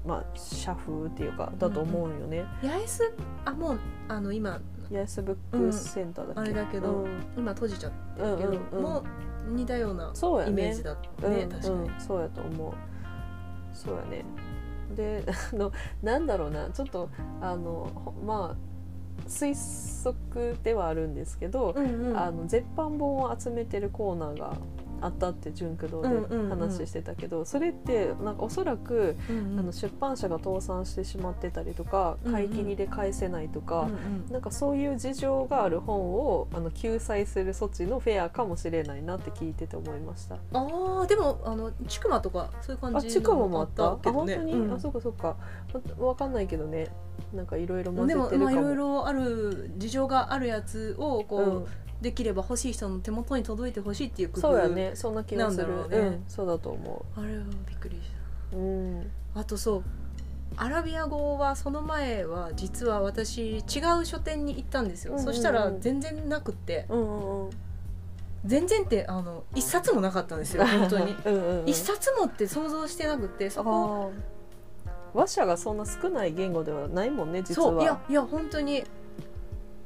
[0.05, 2.45] まあ、社風っていうかだと思うよね。
[2.61, 3.03] 八重洲
[3.45, 4.59] あもうあの今
[4.89, 7.21] ヤスブックセンターだっけ、あれだけどうん。
[7.37, 9.03] 今閉じちゃってうんるけど、うんうんもう
[9.51, 10.13] 似たような
[10.47, 12.73] イメージだったねうん確かに、うん、そうやと思う。
[13.73, 14.25] そうやね。
[14.95, 15.71] であの
[16.03, 16.69] なんだろうな。
[16.69, 17.09] ちょっと
[17.41, 19.53] あのほまあ推
[20.03, 22.17] 測ではあるんですけど、うんうん。
[22.17, 24.55] あの絶版本を集めてるコーナーが
[25.01, 26.09] あったって純駆動で
[26.49, 40.35] 話してたけど、それってなんかおそらく、うんうんあの出版社が倒産してしまってたりとか買い切りで返せないとか、うんうんなんかそういう事情がある本をあの救済する措置のフェアかもしれないなって聞いてて思いました。
[40.35, 43.93] あーでもあのちくまとかそういう感あ、じちくまもあった？
[43.93, 45.35] あ、けどね本当に、うんあ、そうかそうか。
[45.99, 46.87] わわかんないけどね。
[47.33, 48.51] なんかいろいろ混ぜでもてるかも。
[48.51, 51.65] まあいろいろある事情があるやつをこう、うん、
[52.01, 54.91] できれば欲しい人の手元に届いてほしいっていう工夫そうやね。
[54.95, 55.89] そんな気がする。
[55.89, 57.99] ねうん、そうだと思あれはびっくりし
[58.53, 58.57] う。
[58.57, 58.59] う
[58.99, 59.11] ん。
[59.33, 59.83] たあとそう
[60.55, 63.61] アラビア語はその前は実は私違
[64.01, 67.49] う書店に行ったんですよ、うんうんうんそしたら全然なくってうんうんうん。
[68.45, 71.69] 全然ってあの一冊もなかったんですよ 本当にうんうん、うん。
[71.69, 74.11] 一冊もって想像してなくてそこ
[75.13, 77.69] 話者がそんな少ない言語ではないもんね、実は。
[77.69, 78.83] そういやいや本当に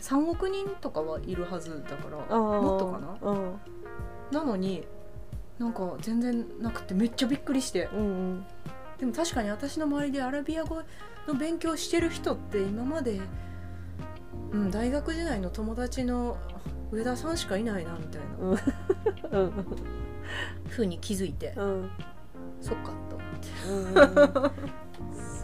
[0.03, 3.31] 3億人とかはいるはずだからもっとかな？
[3.31, 3.59] うん。
[4.31, 4.83] なのに
[5.57, 8.45] なんか全然なくてめっちゃびっくりしてうんうん。
[8.99, 10.81] でも確かに私の周りでアラビア語
[11.25, 13.21] の勉強してる人って今まで、
[14.51, 16.37] うん、大学時代の友達の
[16.91, 18.21] 上田さんしかいないなみたい
[19.31, 19.53] なうん
[20.69, 21.89] 風に気づいて、うん。
[22.59, 24.53] そっかと思って。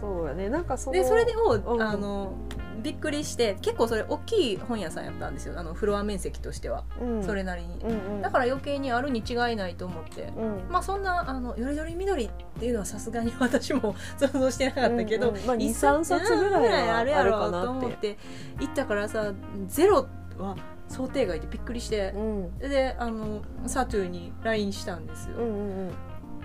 [0.00, 0.50] そうやね。
[0.50, 0.96] なんかその。
[0.96, 2.34] でそれでも、うんあの
[2.80, 8.22] びっくりして結構それ大きい本屋さんやったんですよあのフロア面積としては、うん、それなりに、うんうん。
[8.22, 10.32] だから余計にあるに違いないと思って。
[10.36, 10.68] うん。
[10.70, 15.46] まあそんなあのよりどりみどりっていうのはさすがに私も想像してなかったけど、うんうん。
[15.46, 17.70] まあ、一23冊ぐらいはあるやろうと。
[17.70, 17.96] 思って。
[18.00, 18.18] て
[18.60, 19.32] 行ったからさ
[19.66, 20.06] ゼロ
[20.38, 20.56] は
[20.88, 22.58] 想定外でびっくりしてう、ん。
[22.58, 25.94] であのサトゥーに LINE したんですよ、うんうん。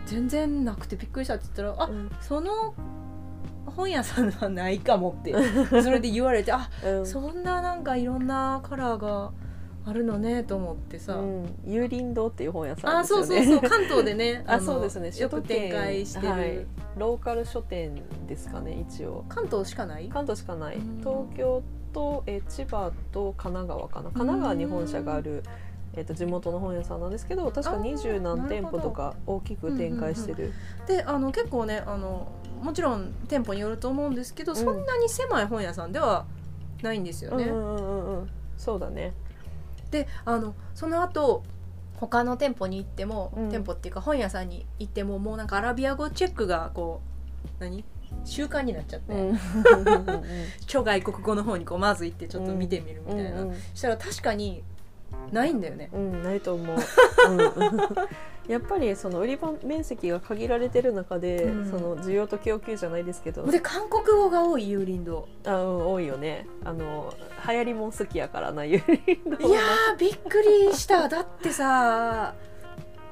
[0.05, 2.11] 全然なくてびっくりしたって言ったら「あうん。
[2.21, 2.73] その
[3.65, 5.33] 本屋さんはないかも」って
[5.81, 9.31] それで言われてあうんそんななんかいろんなカラーが
[9.87, 13.07] あるのねと思ってさ、うん、有林堂っていう本屋さんね。
[13.07, 15.11] そうそうそう関東でね あのそうですね。
[15.15, 16.65] よく展開してる、はい、
[16.97, 19.25] ローカル書店ですかね一応。
[19.29, 20.09] 関東しかない？
[20.09, 20.97] 関東しかないうん。
[20.99, 21.61] 東京
[21.93, 24.03] とえ千葉と神奈川かな。
[24.05, 25.43] 神奈川に本社がある。
[25.95, 30.53] えっと地元の本屋さんなんですけど確か二十何店舗とか大きく展開してる、
[30.87, 32.27] であの結構ねあの
[32.61, 34.55] もちろん店舗によると思うんですけど、ん。
[34.55, 36.25] そんなに狭い本屋さんでは
[36.81, 37.45] ないんですよね。
[37.45, 39.13] うんうんうんうんそうだね。
[39.91, 41.43] であのその後
[41.97, 43.49] 他の店舗に行っても、うん。
[43.49, 47.01] 店舗っていうか本屋さんに行ってももうなんかアラビア語チェックがこ
[47.59, 47.83] う何？
[48.23, 49.39] 習慣になっちゃって、うん。
[50.65, 54.63] 超外国語の方にこうまず行ってちょっと見てみるみたいな、うんうんそしたら確かに
[55.31, 55.89] ないんだよね。
[55.93, 56.77] うん、ないと思う、
[57.29, 57.39] うん、
[58.47, 61.69] やっぱりその売り場面積が限られてる中で、うん。
[61.69, 63.43] その需要と供給じゃないですけど。
[63.45, 66.47] で韓国語が多い有林堂あ、うん、多いよね。
[66.63, 67.13] あの
[67.47, 71.09] 流行りもん好きやからなゆりいやーびっくりした。
[71.09, 72.33] だってさ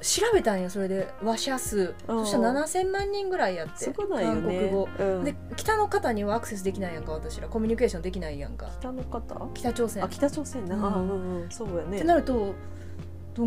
[0.03, 2.25] 調べたんやそれで話者数うん。
[2.25, 3.93] そしたら7000万人ぐらいやってね。
[3.95, 4.89] 韓国語。
[4.99, 7.47] うん、で北の方にはアクセスできないやんか私ら。
[7.47, 8.69] コミュニケーションできないやんか。
[8.79, 9.49] 北の方？
[9.53, 10.03] 北朝鮮。
[10.03, 10.85] あ北朝鮮な、うん。
[10.85, 11.49] あうんうん。
[11.49, 11.97] そうやね。
[11.97, 12.53] ってなると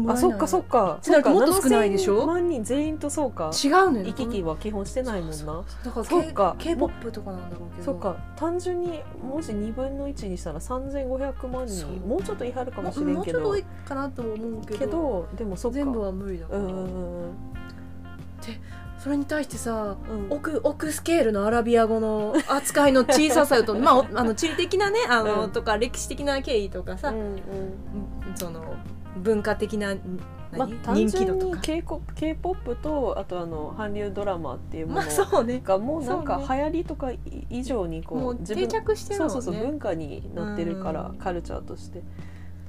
[0.09, 0.99] あいそっかそっか。
[1.03, 3.51] てなるともっと少ないでしょ？7000万人全員とそうか。
[3.53, 4.05] 違うのよ。
[4.07, 5.65] 行き来は基本してないもんな。
[5.85, 6.57] だからそっか。
[6.59, 7.85] K- K-POP とかなんだろうけど。
[7.85, 8.17] そっか。
[8.37, 11.87] 単純にもし2分の1にしたら3500万人。
[12.07, 13.39] もうちょっと言い張るかもしれもうんけど。
[13.39, 15.29] ちょっと多いかなとも思うけど。
[15.37, 15.77] でもそっか。
[15.77, 16.77] 全部は無理だから、うんうんう
[17.29, 17.31] ん
[18.99, 20.27] それに対してさうん。
[20.31, 25.51] 奥奥スケールのアラビア語の扱いの小ささと まあおあの地理的なねあの、うん。
[25.53, 27.25] とか歴史的な経緯とかさ、うんうん。
[27.25, 27.37] うん
[28.35, 28.61] その
[29.17, 29.95] 文化的な
[30.57, 31.63] まあ何、単人気度純にとか。
[31.63, 35.61] K p o p とあとあの韓流ドラマっていうものまあそうね。
[35.63, 37.13] がもうなんか流行りとか
[37.51, 39.33] 以上にこもうう自定着してるもんね。
[39.33, 41.19] そうそうそう文化になってるから、うん。
[41.19, 42.03] カルチャーとして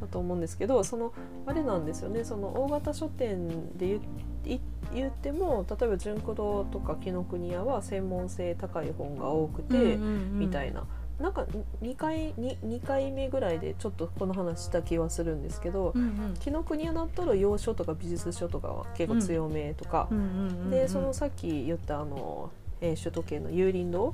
[0.02, 1.14] だと思うんですけどその
[1.46, 2.24] あれなんですよね。
[2.24, 4.00] その大型書店で
[4.44, 4.62] 言い
[4.94, 10.86] 言っても例えば純駆堂とか紀ノ国屋は専門性高い本が多くて、みたいな
[11.20, 11.26] な。
[11.26, 11.46] なんか
[11.82, 16.64] 2回に2回目ぐらいでちょっとこの話した気はするんですけどうんうん。
[16.64, 20.08] 国屋だったら洋書とか美術書とかは結構強めとか。
[20.12, 22.52] う、んうんうんうんでそのさっき言ったあの、
[22.82, 24.14] えー首都圏の有林堂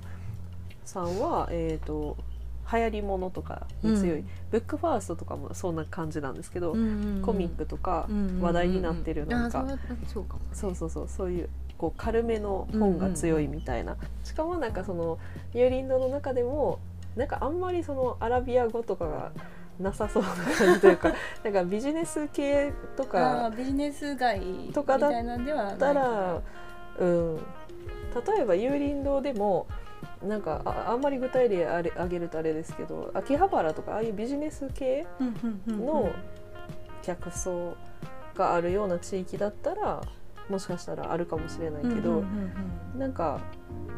[0.86, 2.18] さんは、えー、と
[2.72, 4.28] 流行りものとかに強い、うん。
[4.52, 7.22] ブックファーストとかもそんな感じなんですけど、うんうんうん。
[7.22, 11.08] コミックとかうんうんうん話題になってるなんか、あそうそうそうそうそう。
[11.08, 15.18] そういうこう軽めの本が強いみたいな、しかもなんかその
[15.54, 16.80] 有林堂の中でも
[17.16, 19.32] なんかあんまりそのアラビア語とかが
[19.80, 21.12] なさそうな感じというか
[21.44, 24.40] なんかビジネス系とあかービジネス街
[24.74, 25.12] とかだっ
[25.78, 26.42] たら
[27.00, 29.66] うん例えば有林堂でも
[30.24, 35.06] なんかああんまり具体例あれ挙げるとあれですけど秋葉原とかああいうビジネス系
[35.68, 36.10] の
[37.02, 37.76] 客層
[38.36, 40.02] があるような地域だったら
[40.50, 43.40] もしかしたらあるかもしれないけど、うんうんなんか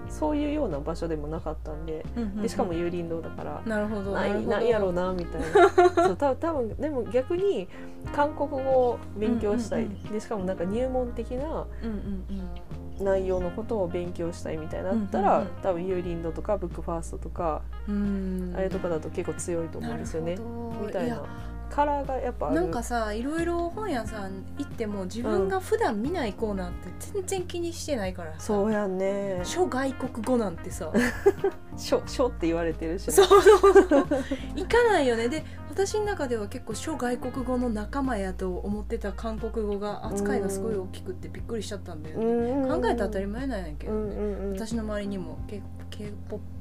[0.08, 3.62] そういうような場所でもなかったんでうんうんでしかも有林堂だから。
[3.65, 5.69] なるほどないないやろうなみたいな。
[6.05, 7.67] そうた多分でも逆に
[8.13, 15.53] 韓国語を勉強したい、うんうんでしかもなんか入門的なうんうん内容のことを勉強したいみたいになったら、うんうんうん。
[15.62, 18.49] 多分ユーリンドとかブックファーストとか、うん。
[18.49, 20.38] うんあれとかだと結構強いと思うんですよね。
[20.81, 21.15] みたいな。
[21.15, 21.23] や
[21.69, 28.39] カラーがやっぱなんかさいろいろ本屋さん行っても自分が普段見ないコーナーって全然気にしてないからさ。
[28.39, 29.41] そうやんね。
[29.43, 30.91] 諸外国語なんてさ
[31.78, 33.28] 「しょ」しょって言われてるしね、そう。
[33.28, 33.67] そ
[33.99, 34.08] う
[34.56, 35.28] 行かないよね。
[35.30, 45.62] で私の中では結構諸外国語の仲間やと思ってた韓国語が扱いがすごい大きくってびっくりしちゃったんだよね、うん考えたら当たり前なんやけどね、私の周りにも K-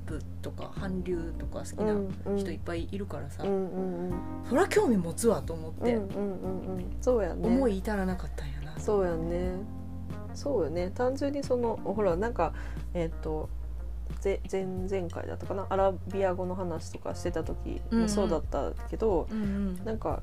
[0.06, 1.94] K-POP とか韓流とか好きな
[2.36, 4.14] 人いっぱいいるからさ、うんうんうん。
[4.48, 6.96] そりゃ興味持つわと思って、うんうんうんうん。
[7.00, 7.48] そうやね。
[7.48, 8.78] 思い至らなかったんやな。
[8.78, 9.52] そうやね。
[10.34, 10.90] そうよね。
[10.94, 12.52] 単純にそのほらなんか
[12.92, 13.48] えっ、と
[14.20, 15.66] ぜ前々回だったかな？
[15.70, 19.84] アラビア語の話とかしてた時もそうだったけど、うんうん。
[19.84, 20.22] なんか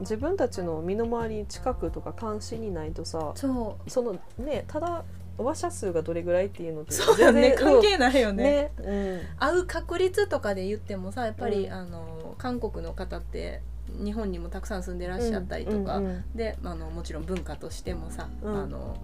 [0.00, 5.04] 自分たちの身の回り近くとか関心にないとさそそのねただ
[5.38, 7.52] 話者数がどれぐらいっていうのそうだね。
[7.58, 8.72] 関係ないよね。
[8.78, 11.72] ね会う確率とかで言ってもさやっぱり、うん。
[11.72, 13.62] あの韓国の方って
[14.02, 16.24] 日本にもたくさん住んでらうん、っしゃったりとか、うんうん。
[16.34, 18.56] であのもちろん文化としてもさ、うん。
[18.56, 18.96] あの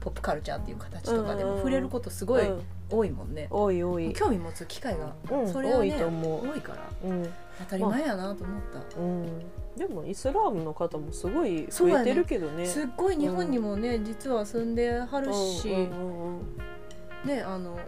[0.00, 2.62] ポップカルチャーっていう形とかでうんうんうんも触れることすごいうん。
[2.90, 5.52] 多いもんね、多い多い、興味持つ機会が、うん。
[5.52, 6.48] それはね多いと思う。
[6.48, 7.10] 多いから。
[7.10, 7.28] うん。
[7.58, 9.42] 当たり前やなと思った、うん、
[9.78, 12.66] でもイスラームの方もすごい増えてるけどね。
[12.66, 16.58] すっごい日本にもね、実は住んではるし、うんうんうん
[17.24, 17.78] ねあの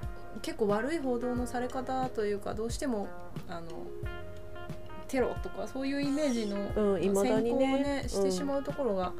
[0.42, 3.08] 結構悪い報道のされ方というかどうしても
[3.48, 3.66] あの
[5.08, 6.56] テロとかそういうイメージの
[7.24, 9.12] 先行をねねしてしまうところが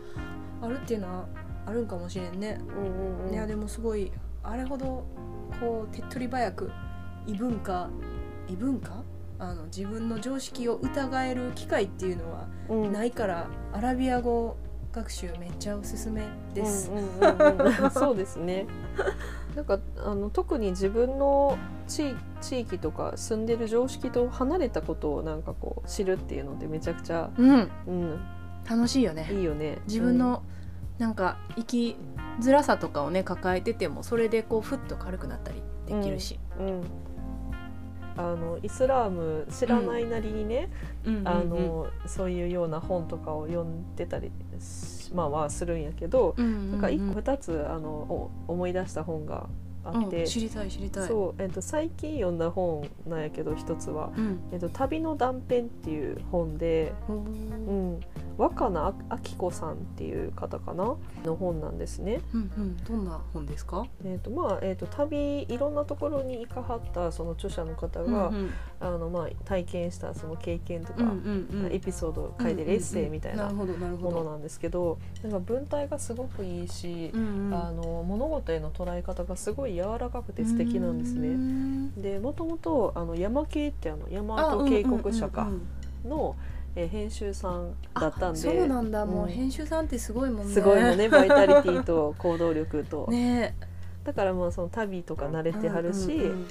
[0.63, 1.27] あるっていうのは
[1.67, 2.61] あるんかもしれんね。
[2.61, 3.35] うんうんうん。
[3.35, 5.05] いやでもすごいあれほど
[5.61, 6.71] こう手っ取り早く
[7.27, 7.91] 異文化
[8.49, 9.03] 異文化？
[9.41, 12.93] あの自分の常識を疑える機会っていうのはうん。
[12.93, 14.57] ないからアラビア語
[14.93, 16.91] 学習めっちゃおすすめです。
[16.91, 17.91] うんうんうんうん。
[17.91, 18.67] そうですね。
[19.57, 28.21] なんかあの特に自分の地地域とか住んでる常識と離れたことをなんかこう知るっていうのでめちゃくちゃ、うん、うん、
[28.69, 29.29] 楽しいよね。
[29.33, 29.79] いいよね。
[29.87, 30.43] 自分の
[30.99, 31.97] なんか生き
[32.41, 36.83] づらさとかをね抱えててもそれでこうふっと軽くなったりできるし、うん、うん
[38.21, 40.69] あのイスラーム知らないなりにね、
[41.05, 41.23] うん。
[41.27, 49.49] あのそういうような本とかを読んでたりしまあはするんやけど、うんうんうんなんか1個2つあのお思い出した本が
[49.85, 51.09] あって、うん知りたい知りたい。
[51.09, 54.11] そう、えっと最近読んだ本なんやけど一つは。
[54.17, 58.01] うん「えっと旅の断片」っていう本で、うん、
[58.39, 60.97] 若菜あき子さんっていう方かな？
[61.25, 62.21] の本なんですね。
[62.33, 62.77] うんうん。
[62.79, 63.87] どんな本ですか？
[64.05, 71.73] えーとまあえー、と旅いろんなところに行かはったその著者の方が、うんあのまあ、体験したその経験とか、うんうんうん。
[71.73, 74.17] エピソードを書いてるエッセイみたいなるほどなるほど。
[74.17, 77.55] ものなんですけどなんか文体がすごくいいし、うんうん。
[77.55, 81.29] あの物事への捉え方がすごい柔らかくて素敵なんですうね。
[81.29, 81.95] ん。
[82.01, 85.61] でもともとあの山系ってあの大和渓谷社かうんうんうん。
[86.09, 86.35] の、
[86.77, 88.39] えー編集さんだったんで。
[88.39, 89.31] そうなんだ、もううん。
[89.31, 90.53] 編集さんってすごいもんね。
[90.55, 91.09] すごいのね。
[91.11, 93.07] バイタリティと行動力と。
[93.11, 93.55] ね。
[94.05, 96.47] だからまあその旅とか慣れてはるし、うん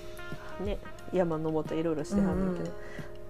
[0.60, 0.78] うんね、
[1.14, 2.76] 山登ったりいろいろしてはるんだけど、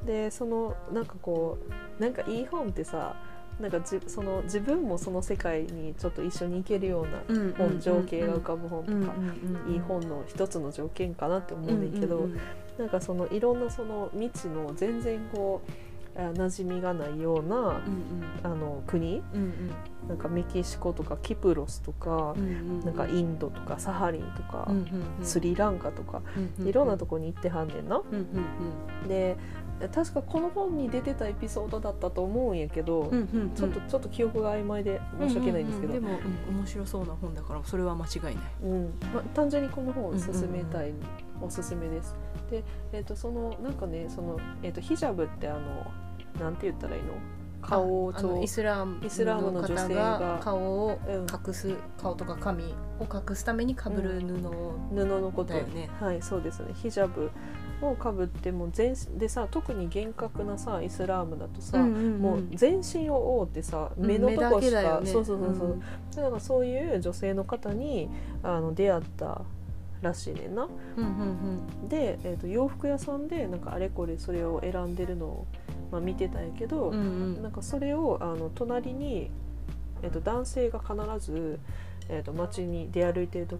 [0.06, 1.58] でそのなんかこ
[2.00, 3.16] うなんかいい本ってさ
[3.60, 12.40] なんかじその自分もその世界にちょっと一緒に行けるようなうんうんうん本、情景が浮かぶ本とか、うんうんうんいい本の一つの条件かなって思うねんだけど、うんうんうん
[12.80, 15.74] なんかそのいろんなその未知の全然こうあ
[16.22, 19.22] 馴染みがないような、うんあの国？
[19.34, 19.72] うんうん。
[20.08, 24.84] なんかメキシコとかキプロスとかう、んうんなんかインドとかサハリンとか、うんうん
[25.20, 25.26] うん。
[25.26, 27.98] スリランカとか、うんうんいろんなとこに行ってはんねんな。
[27.98, 28.18] うん
[29.04, 29.38] うんで
[29.94, 33.50] 確かこの本に出てたエピソードだったと思うんやけど、うんうんうん。
[33.52, 38.36] ちょっとちょっと記憶が曖昧で申し訳ないんですけど、うううんでも、うん面白そうな本だからそれは間違いない。
[38.64, 38.94] うん。
[39.14, 40.94] まあ、単純にこの本を勧めたい、
[41.42, 42.14] おすすめです。
[42.52, 45.60] で、えー、とそのなんかねその、えー、とヒジャブってあの
[46.40, 47.14] なんて言ったらいいの？
[47.62, 50.40] 顔をイスラムイスラムの女性が。
[50.42, 51.22] 顔をうん。
[51.24, 55.54] 隠す、顔とか髪を隠すために被る布を、布のこと。
[55.54, 55.90] だよね。
[56.00, 56.70] はいそうですね。
[56.74, 57.30] ヒジャブ
[57.82, 65.12] をかぶっても全でさ特に厳格なさイスラームだとさ、もう全身を覆ってさ目のとこしか、ね。
[65.12, 65.82] そうそうそうそう、
[66.16, 68.10] だからそういう女性の方に
[68.42, 69.42] あの出会った
[70.02, 70.68] らしいねんな。
[70.98, 71.08] うんう
[71.86, 75.48] んで、えー、と洋服屋さんでなんかあれこれそれを選んでるのを、
[75.92, 77.00] まあ、見てたんやけど、うんうん。
[77.00, 77.04] う
[77.40, 79.30] んなんかそれをあの隣に、
[80.02, 80.96] えー、と男性が必
[81.32, 81.60] ず、
[82.10, 83.60] えー、と街に出歩いてると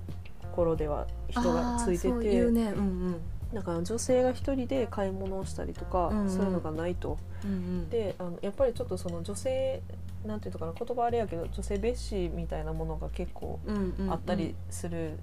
[0.56, 3.16] ころでは人がついててん
[3.54, 6.30] だから女性が一人で買い物をしたりとか、うんうん。
[6.30, 7.18] そういうのがないと。
[7.44, 7.90] うんうん。
[7.90, 9.82] であのやっぱりちょっとその女性
[10.26, 14.12] なんていうのかな言葉あれやけど女性蔑視みたいなものが結構うんうんうん。
[14.12, 15.18] あったりする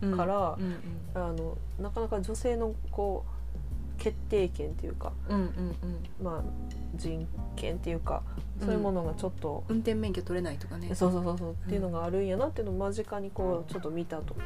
[0.00, 1.22] うんからうんうん。
[1.22, 3.37] あのなかなか女性のこう
[3.98, 5.76] 決定権っていうか、うんうんうん。
[6.22, 6.42] まあ、
[6.94, 8.22] 人権っていうか
[8.60, 10.94] そういうものがちょっと、運転免許取れないとかね。
[10.94, 14.36] そうそうそうそうっていうのがあるんやなっていうのを間近にこうちょっと見たと、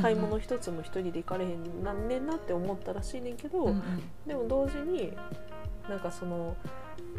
[0.00, 3.82] 買い物一つも一人で行かれへんなんねんなって思ったらしいねんけど、うんうん。
[4.26, 5.12] でも同時に
[5.88, 6.56] なんかその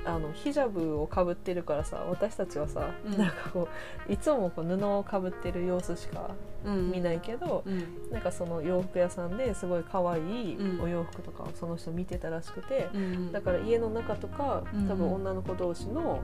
[0.05, 3.17] あのヒジャブをかぶってるからさ私たちはさ、うん。
[3.17, 3.67] なんかこ
[4.07, 10.81] ういつもこう布をかぶってる様子しかうん見ないけど、うんなんかその洋服屋さんですごい可愛いうん。
[10.81, 16.21] お洋服とかをその人見てたらしくて、うんだから家の中とかうん多分女の子同士の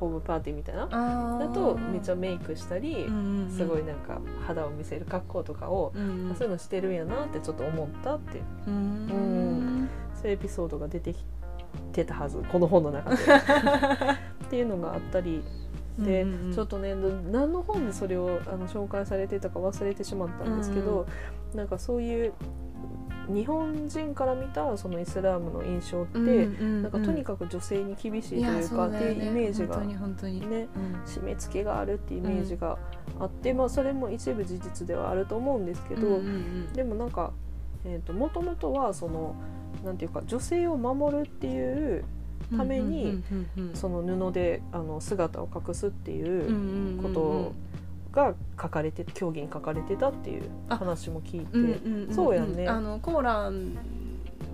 [0.00, 3.06] ホームパーティーみたいな、だとめっちゃメイクしたり、
[3.50, 6.02] すごいなんか肌を見せる格好とかを、そう
[6.44, 8.70] いうのしてるんやなってちょっと思ったってう。
[8.70, 8.74] ん。
[8.74, 9.88] うん。
[10.14, 11.24] そういうエピソードが出てき
[11.92, 13.16] てたはずこの本の中で。
[14.46, 15.42] っていうのがあったりで、
[15.98, 21.06] うんうんうんちょっとねど何の本でそれをあの紹介されてたか忘れてしまったんですけど、
[21.54, 22.32] なんかそういう
[23.28, 29.98] 日本人から見たそのイスラームの印象って、なんかとにかく女性に厳しいというかっていうイメージがね
[31.06, 32.78] 締め付けがあるっていうイメージが
[33.20, 36.72] あって、まあそれも一部事実ではあると思うんですけど、うんうんうん。
[36.72, 37.32] でもなんか
[37.84, 39.34] えーともともとはその
[39.84, 42.04] なんていうか女性を守るっていう
[42.56, 43.22] ために
[43.74, 47.52] その布であの姿を隠すっていうこと
[48.12, 52.14] が書かれて競技に書かれてたっていう話も聞いて、うんうんんん。
[52.14, 52.66] そうやんね。
[52.66, 53.76] あのコーラン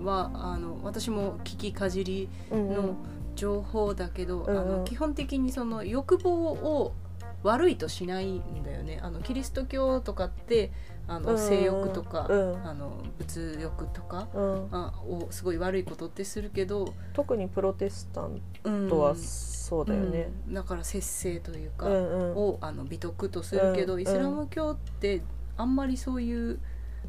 [0.03, 2.97] はあの私も聞きかじりの
[3.37, 4.59] 情報だけど、うんうん。
[4.59, 6.95] あの基本的にその欲望を
[7.43, 8.99] 悪いとしないんだよね。
[9.03, 10.73] あのキリスト教とかって
[11.07, 11.39] あのうん。
[11.39, 12.67] 性欲とか、うん。
[12.67, 14.69] あの物欲とかうん。
[14.73, 18.89] あをすごい悪いことってするけど、特にプロテスタンうん。
[18.89, 20.29] トはそうだよね。
[20.49, 20.55] うん。
[20.55, 25.23] だから節制というか、をあの美徳とするけど、うんイスラム教って
[25.57, 26.59] あんまりそういう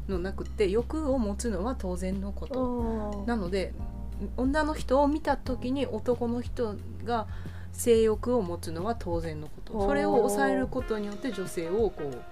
[0.08, 2.62] のなくって欲を持つのは当然のこと。
[3.20, 3.72] うんなので
[4.38, 6.74] 女の人を見た時に男の人
[7.04, 7.26] が
[7.72, 9.86] 性欲を持つのは当然のこと。
[9.86, 12.22] それを抑えることによって女性をこう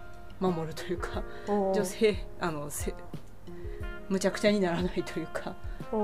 [0.40, 2.94] 守るというか女性あのせ
[4.08, 5.54] むちゃくちゃにならないというか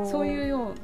[0.04, 0.74] そういうよう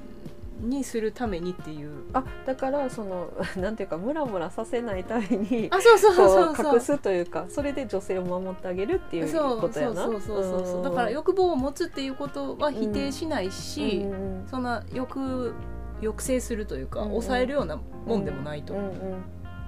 [0.61, 1.91] にするためにっていう。
[2.15, 3.31] あだからその
[3.61, 6.75] なんていうかムラムラさせないためにあそうそうそうそう。
[6.75, 10.05] 隠すというかそれで女性を守ってあげるっていうそうことやな。
[10.05, 10.67] そうそうそうそう。
[10.67, 15.55] そうだから欲望を持つっていうことは否定しないし、うんうんそんな欲
[16.01, 17.11] 抑制するというか、うんうん。
[17.13, 18.93] 抑えるようなもんでもないと、うんうん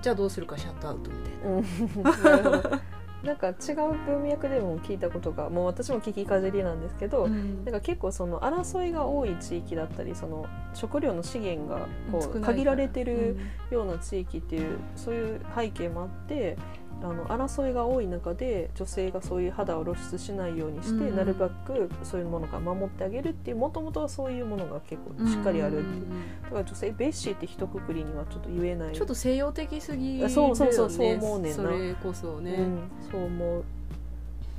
[0.01, 2.81] じゃあどうするかシャットアウトみたいな。
[3.23, 7.64] うんなんか違う文脈でも聞いたことがもう私も聞きかじりなんですけど、うん。
[7.64, 13.37] なんか結構その争いが多い地域だったりその食料の資源がこう限られてる
[13.71, 16.57] ような地域っていうそういう背景もあって
[17.03, 21.16] あの争いが多い中で女性がそういう肌を露出しないようにして、うん。
[21.16, 25.78] なるべくそういうものから守ってあげるっていうもともとはそういうものが結構しっかりある。
[25.78, 26.07] っていう、
[26.44, 28.94] だから女性ベッシーって一括りにはちょっと言えない。
[28.94, 30.34] ちょっと西洋的すぎるよね。
[30.34, 31.62] そうそうそうそう思うねんな。
[31.62, 33.64] それこそね、うん、そう思う。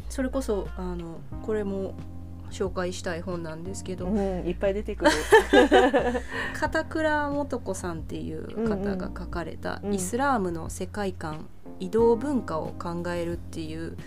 [0.09, 1.93] それこそあのこれも
[2.51, 5.11] 紹介したい本なんですけど、うん、いっぱい出てくる。
[6.53, 9.93] 片倉素子さんっていう方が書かれた「うんうん。
[9.95, 11.47] イスラームの世界観
[11.79, 13.97] 移動文化を考える」っていう、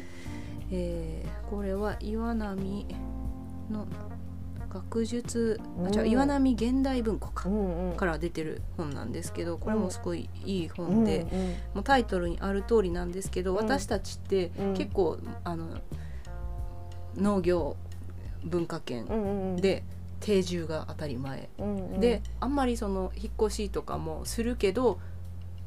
[0.71, 2.87] えーこれは岩波
[3.71, 3.87] の
[4.71, 7.97] 学術あじゃあうん岩波現代文庫かうんうん。
[7.97, 11.41] から出てる本なんですけどこれもすごいいい本で、うん
[11.75, 13.57] もうタイトルにある通りなんですけど、うん。
[13.59, 14.75] 私たちってうん。
[14.75, 15.69] 結構、あの
[17.17, 17.77] 農業
[18.45, 19.85] 文化圏で
[20.21, 24.99] 定住が当たり前、うんうん、であんまりその引っ越しとかもするけど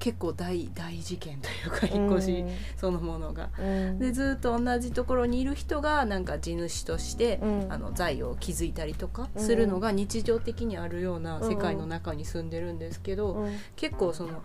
[0.05, 2.45] 結構大大事件というか引っ越し
[2.77, 3.49] そのものが。
[3.57, 7.67] うん、でずっと同じところにいる人がなんか地主として、うん。
[7.71, 13.57] あの財を築いたりとかするのが日常的にあるような世界の中に住んでるんですけど、うん。
[13.75, 14.43] 結構その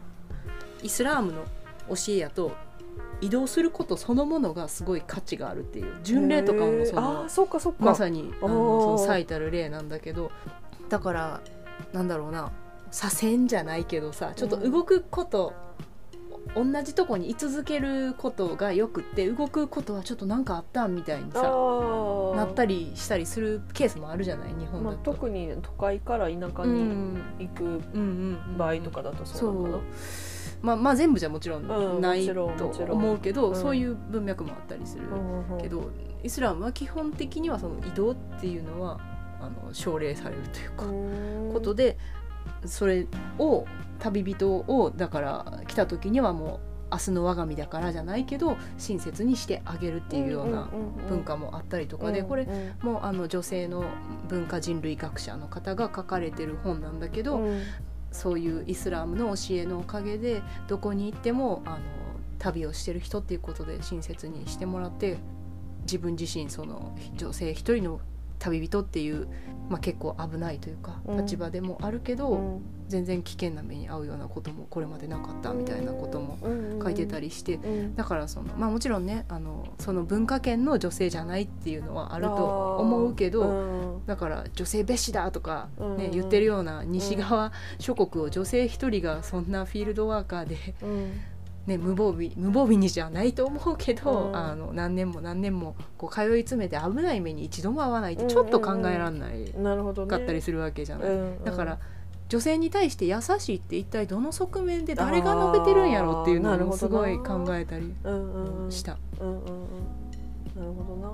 [0.83, 1.45] イスラームの
[1.91, 2.53] 教えやと
[3.21, 7.85] 移動することそのものがすごい価値があるっていう巡礼とかもそのーそっかそっか。
[7.85, 10.33] まさにあのその最たる例なんだけど
[10.89, 11.41] だから
[11.93, 12.51] なんだろうな
[12.91, 15.53] 左遷じゃないけどさちょっと動くこと、
[16.55, 25.13] 同じとこに居続けることがよくって動くことはちょっとなんかあったんみたいにさあなったりしたりするケースもあるじゃない日本まあ、だと。
[25.13, 27.23] 特に都会から田舎うにん。
[27.39, 27.81] 行くうん
[28.49, 29.81] うん場合とかだとそそうなのかう。
[30.63, 32.45] まあまあ全部じゃもちろうんんないと
[32.91, 33.57] 思うけど、うん。
[33.57, 35.61] そういう文脈もあったりするな、うんうん。
[35.61, 35.91] けど
[36.23, 38.99] イスラムは基本的にはその移動っていうのは
[39.41, 41.53] あの奨励されるというか、うん。
[41.53, 41.97] ことで
[42.65, 43.07] それ
[43.39, 43.67] を
[43.99, 50.69] 旅人をだから来た時にはもう明日の我が身だからじゃないけど親切にしてあげるっていうような
[51.09, 52.49] 文化もあったりとかで、これ
[52.83, 53.85] もうあの女性の
[54.29, 57.63] 文化人類学者の方が書かれてる本なんだけど、うん。
[58.13, 61.79] そういうイスラムの教えのおかげでどこに行ってもあの
[62.39, 65.19] 旅をしてる人っていうことで親切にしてもらって
[65.83, 68.01] 自分自身その女性一人の
[68.41, 69.29] 旅人っていう、
[69.69, 71.25] まあ、結構危ないというかうん。
[71.25, 72.61] 立場でもあるけど、うん。
[72.89, 76.39] 全然危険な目に遭うようなこともこれまでなかったみたいなことも
[76.83, 77.55] 書いてたりして。
[77.55, 77.95] うん。
[77.95, 84.07] だからそのまあもちろんねあのその文化圏の女性じゃないっていうのはあると思うけど、うん。
[84.07, 86.11] だから女性蔑視だとか、ねうん。
[86.11, 91.13] 言ってるような西側諸国を女性一人がそんなフィールドワーカーで、うん
[91.67, 94.37] ね、無防備無防備にじゃないと思うけど、うん。
[94.37, 99.53] あの何年も何年もこう通い詰めて危ない目に一度も合わないってちょっと考えられない。
[99.57, 100.09] なるほどね。
[100.09, 101.09] かったりするわけじゃない。
[101.09, 101.79] うんだから
[102.29, 108.73] 女性に対して優しいって一体どの側面で誰が述べてるんやろっていうのあーなるほどもすごいな考えたりうんうんうん。
[108.73, 108.99] した。
[109.19, 109.45] うんうんうん。
[110.57, 111.13] なるほどな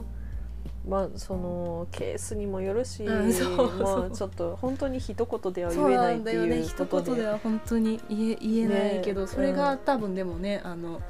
[0.87, 3.82] まあそのケースにもよるし、うんそうそう。
[3.82, 7.11] まあちょっと本当に一言では言えなないんだよねっていう一ことで。
[7.11, 11.01] 言では本当に言え言えないけど、ねそれが多分でもねあの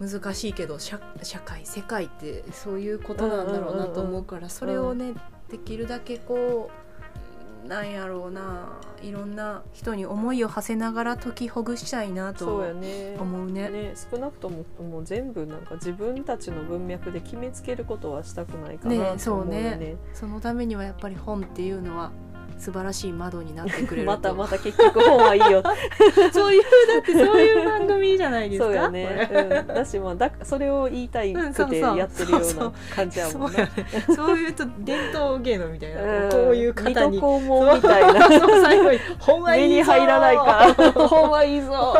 [0.00, 5.12] 難しいけど社社会世界ってそういうことなんだろうなと思うから、それをね
[5.50, 6.85] できるだけこう
[7.66, 8.78] なんやろうな。
[9.02, 13.16] いろんな人に思いを馳せながら解きほぐしたいなそうやとね。
[13.18, 13.68] 思うね。
[13.68, 19.96] ね少なくとももう全部なんか自分たちの文脈で決めつけることはしたくないかなねと思うよね。
[20.12, 22.10] そうそのためにはやっぱり本っていうのは
[22.58, 24.12] 素晴らしい窓になってくれると。
[24.12, 25.62] またまた結局本はいいよ。
[26.32, 28.66] そういうだってそういう番組じゃないですか？
[28.66, 33.56] そうやね、うん、だしまあだそれを言いたいくてやってるような感じやもんね。
[33.56, 33.60] そう。
[33.60, 33.70] やね
[34.16, 36.30] そういうと伝統芸能みたいな、ん。
[36.30, 36.94] こういう方に。
[36.94, 38.40] 水戸黄門みたいな。
[38.40, 40.74] そう最後に本はいいぞ目に入らないか。
[40.78, 41.94] ら 本はいいぞ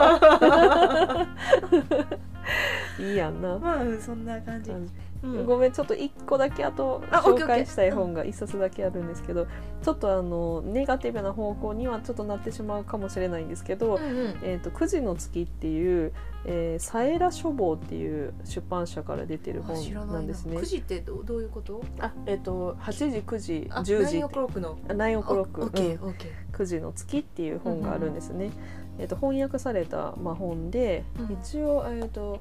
[2.98, 3.59] いいやんな。
[3.59, 4.92] まあうんそんな感じ、感じ
[5.22, 5.46] うん。
[5.46, 9.46] ごめんちょっと一個だけあと紹介したい本が一冊だけあるんですけど
[9.82, 16.12] ちょっとあのネガティブな方向にはちょっとなってしまうかもしれないんですけどうんうん「えー、と9時の月」っていう、
[16.44, 19.76] えー、サエラ書房っていう出版社から出てる本
[20.08, 20.56] なんですね。
[20.56, 20.64] 9。
[20.64, 21.82] 時ってどうどういうこと？
[22.00, 24.02] あえっ、と8時9時あ10時。
[24.04, 24.78] ナインオクロックの？
[24.94, 25.62] ナインオクロック。
[25.62, 28.50] オッケーオッケ9時の月っていう本があるんですね。
[28.98, 31.36] えっと翻訳された、まあ、本で、うん。
[31.42, 32.40] 一応えっ、と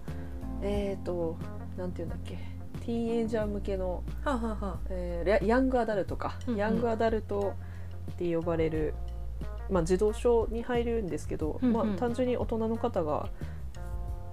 [0.61, 1.36] えっ、と
[1.78, 2.38] なんていうんだっけ？
[2.86, 6.60] ティーンエイジャー向けの、ーはあ、はあはあ、えーヤヤングアダルトか、うんうん。
[6.60, 7.56] ヤングアダルト
[8.12, 8.94] って呼ばれる、
[9.72, 11.74] まあ、児童書に入るんですけど、うんうん。
[11.74, 13.30] まあ、単純に大人の方が、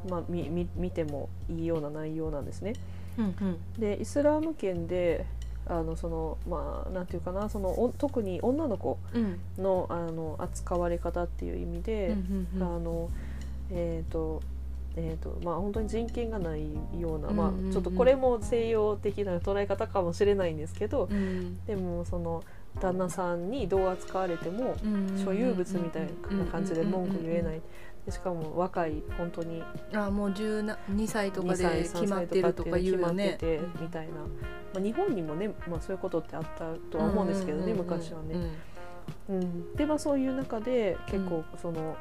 [0.09, 2.75] まあ、みみ見てもいいような内容なんですね。
[3.19, 3.81] うんうん。
[3.81, 5.25] でイスラーム圏で
[5.67, 9.39] あのそのまあなんていうかなそのお特に女の子うん。
[9.57, 12.77] のあの扱われ方っていう意味で、うんうんうん。
[12.77, 13.11] あの
[13.71, 14.43] えっ、と
[14.97, 16.67] えーとまあ、本当に人権がない
[16.99, 21.65] ような、まあ、ちょっとこれも西洋的な捉え方かもしれないんですけど、うん。
[21.65, 22.45] でもその
[22.81, 24.75] 旦那さんにどう扱われても
[25.25, 27.61] 所有物みたいな感じで文句言えない。
[28.05, 29.63] でしかも若い本当に。
[29.95, 33.37] あもう12歳とか2歳で決まってるとか言うよね。
[33.39, 34.21] 決まっててみたいな、ま
[34.77, 38.37] あ、日本にもね、まあ、そういうことってあったとは思うんですけどね、昔はね。
[39.29, 41.97] うん、でまあそういう中で結構その、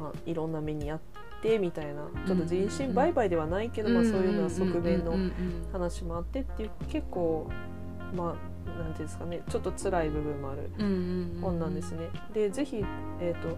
[0.00, 1.17] まあ、いろんな目にあって
[1.58, 5.14] みたいなちょっと人身売買ではないけど、まあ、そういうような側面の
[5.72, 7.48] 話もあってっていう結構
[8.14, 10.70] まあなんていうんですかねちょっと辛い部分もある
[11.40, 12.08] 本なんですね。
[12.34, 12.84] でぜひ、
[13.20, 13.56] えー、と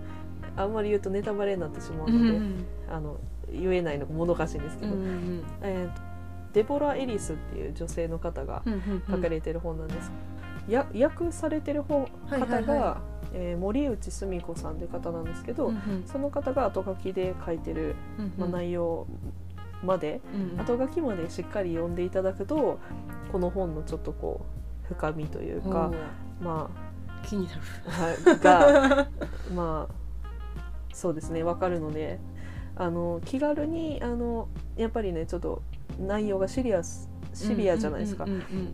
[0.57, 2.67] あんまり言うとネタバレになってしまううんので、うん。
[2.91, 3.19] あの
[3.53, 6.11] 言えないのがもどかしいんですけど、うんうんえーと
[6.53, 9.03] デボラ・エリスっていう女性の方がうんうん。
[9.09, 10.11] 書かれてる本なんです。
[10.69, 12.65] や訳されてる本はいはいはい。
[12.65, 13.01] 方が、
[13.33, 16.05] えー森内澄子さんという方なんですけど、うんうん。
[16.07, 17.95] その方が後書きで書いてる、
[18.37, 18.53] まあ、うん。
[18.53, 19.07] 内容
[19.83, 22.79] まで、うん後書きまでしっかり読んでいただくと
[23.33, 24.45] この本のちょっとこ
[24.85, 25.93] う深みというか、
[26.41, 26.71] ま
[27.25, 27.61] 気になる。
[27.87, 29.09] あ、はいが
[29.55, 29.95] まあ
[30.93, 32.19] そうですねわかるので
[32.77, 35.63] あの気軽にあのやっぱりねちょっと
[35.99, 38.27] 内容がシリアスシビアじゃないですか。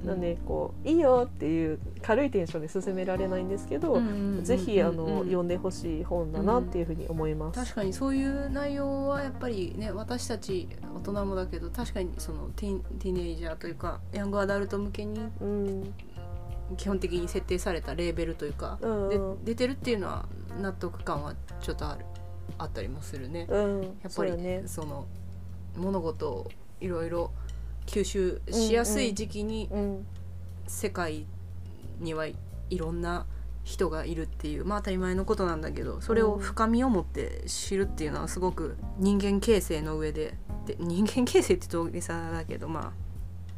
[0.05, 4.01] なんでこういいよっていう軽いテンションで進められないんですけど、
[4.43, 7.61] ぜひあの読んでほしい本だなっていうふうに思います。
[7.61, 15.95] 確かにそういう内容はやっぱりね私たち大人もだけど確かにそのティティーネイジャーというかヤングアダルト向けにうん、
[16.77, 19.09] 基本的に設定されたレーベルというか、うん
[19.45, 20.27] で出てるっていうのは
[20.61, 22.05] 納得感はちょっとある
[22.59, 23.47] あったりもするね。
[23.49, 24.63] うん、やっぱりね。
[24.67, 25.07] その
[25.77, 26.51] 物事を
[26.81, 27.31] いろいろ
[27.87, 30.07] 吸収しやすい時期にうん、
[30.67, 31.27] 世界
[32.01, 32.37] にはい
[32.71, 33.27] ろんな
[33.65, 40.35] 人がいるっていうまあ当たり前のことなんだけどそれを深みを持って知るっていうのはすごく人間形成の上で
[40.67, 42.93] で人間形成って大げさだけどまあ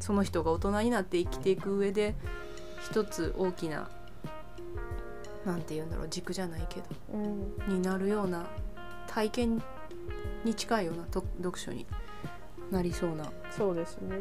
[0.00, 2.14] その人が大人になって生きていく上で
[2.90, 3.90] 一つ大きな
[5.44, 8.46] なんて言うんだろう軸じゃないけどうん、になるような
[9.06, 9.62] 体験
[10.44, 11.86] に近いようなと読書に
[12.70, 13.30] なりそうな。
[13.50, 14.18] そうですね。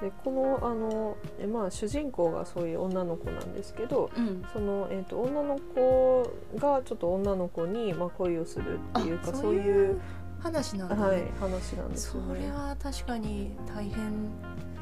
[0.00, 10.00] でこのあのえまあ主人公がそういう女の子なんですけど、うんそのえっ、と女の子がちょっと女の子にまあ恋をするっていうかあそういう
[10.40, 12.22] 話なんだね、はい話なんですね。
[12.40, 14.30] れは確かに大変、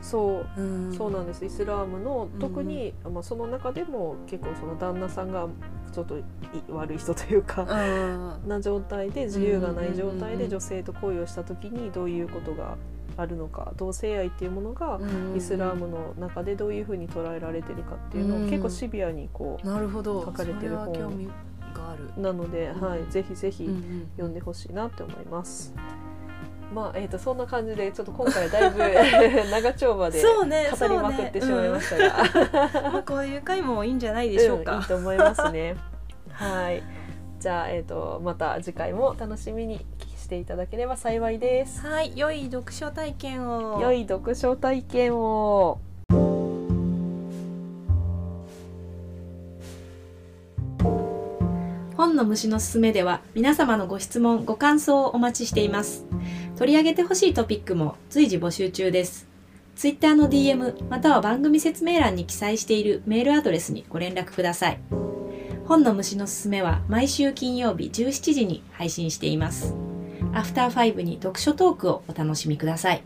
[0.02, 5.48] そううんそうなんですイスラームのうん特に、まあ、その中でも結構その旦那さんが
[5.92, 6.22] ちょっとい
[6.68, 10.16] 悪い人というか、あな状態で自由がない状態うん。
[10.16, 12.76] うんうんうんで女性と恋をした時にどういうことが
[13.16, 18.50] あるのか同性愛っていうものがーイスラームの中でどういうふうに捉えられてるかっていうのをうん。
[18.50, 20.24] 結構シビアにこなるほど。
[20.24, 21.28] 書かれてる本
[22.16, 22.80] なので、うん。
[22.80, 24.08] はい、ぜひぜひうんうん。
[24.12, 25.74] 読んでほしいなって思います。
[26.72, 28.78] まあえー、とそんな感じでちょっと今回だいぶ
[29.50, 35.76] 長丁場で語りまくってしまいましたが、たが、 まあ、こういう回もいいんじゃないでしょううんいかい、と思いますね。
[36.32, 36.82] はい。
[37.38, 39.84] じゃあえっ、とまた次回も楽しみに
[40.16, 41.86] していただければ幸いです。
[41.86, 45.78] はい良い読書体験を良い読書体験を。
[52.06, 56.04] 本の虫のすすめでは皆様のご質問ご感想をお待ちしています。
[56.56, 59.26] 取り上げてほしいトピックも随時募集中です。
[59.74, 64.78] Twitter の DM または番組説明欄に記載しているメールアドレスにご連絡ください。
[65.66, 69.74] 本の虫のすすめは毎週金曜日17時に配信しています。
[70.32, 73.02] アフターファイブに読書トークをお楽しみください。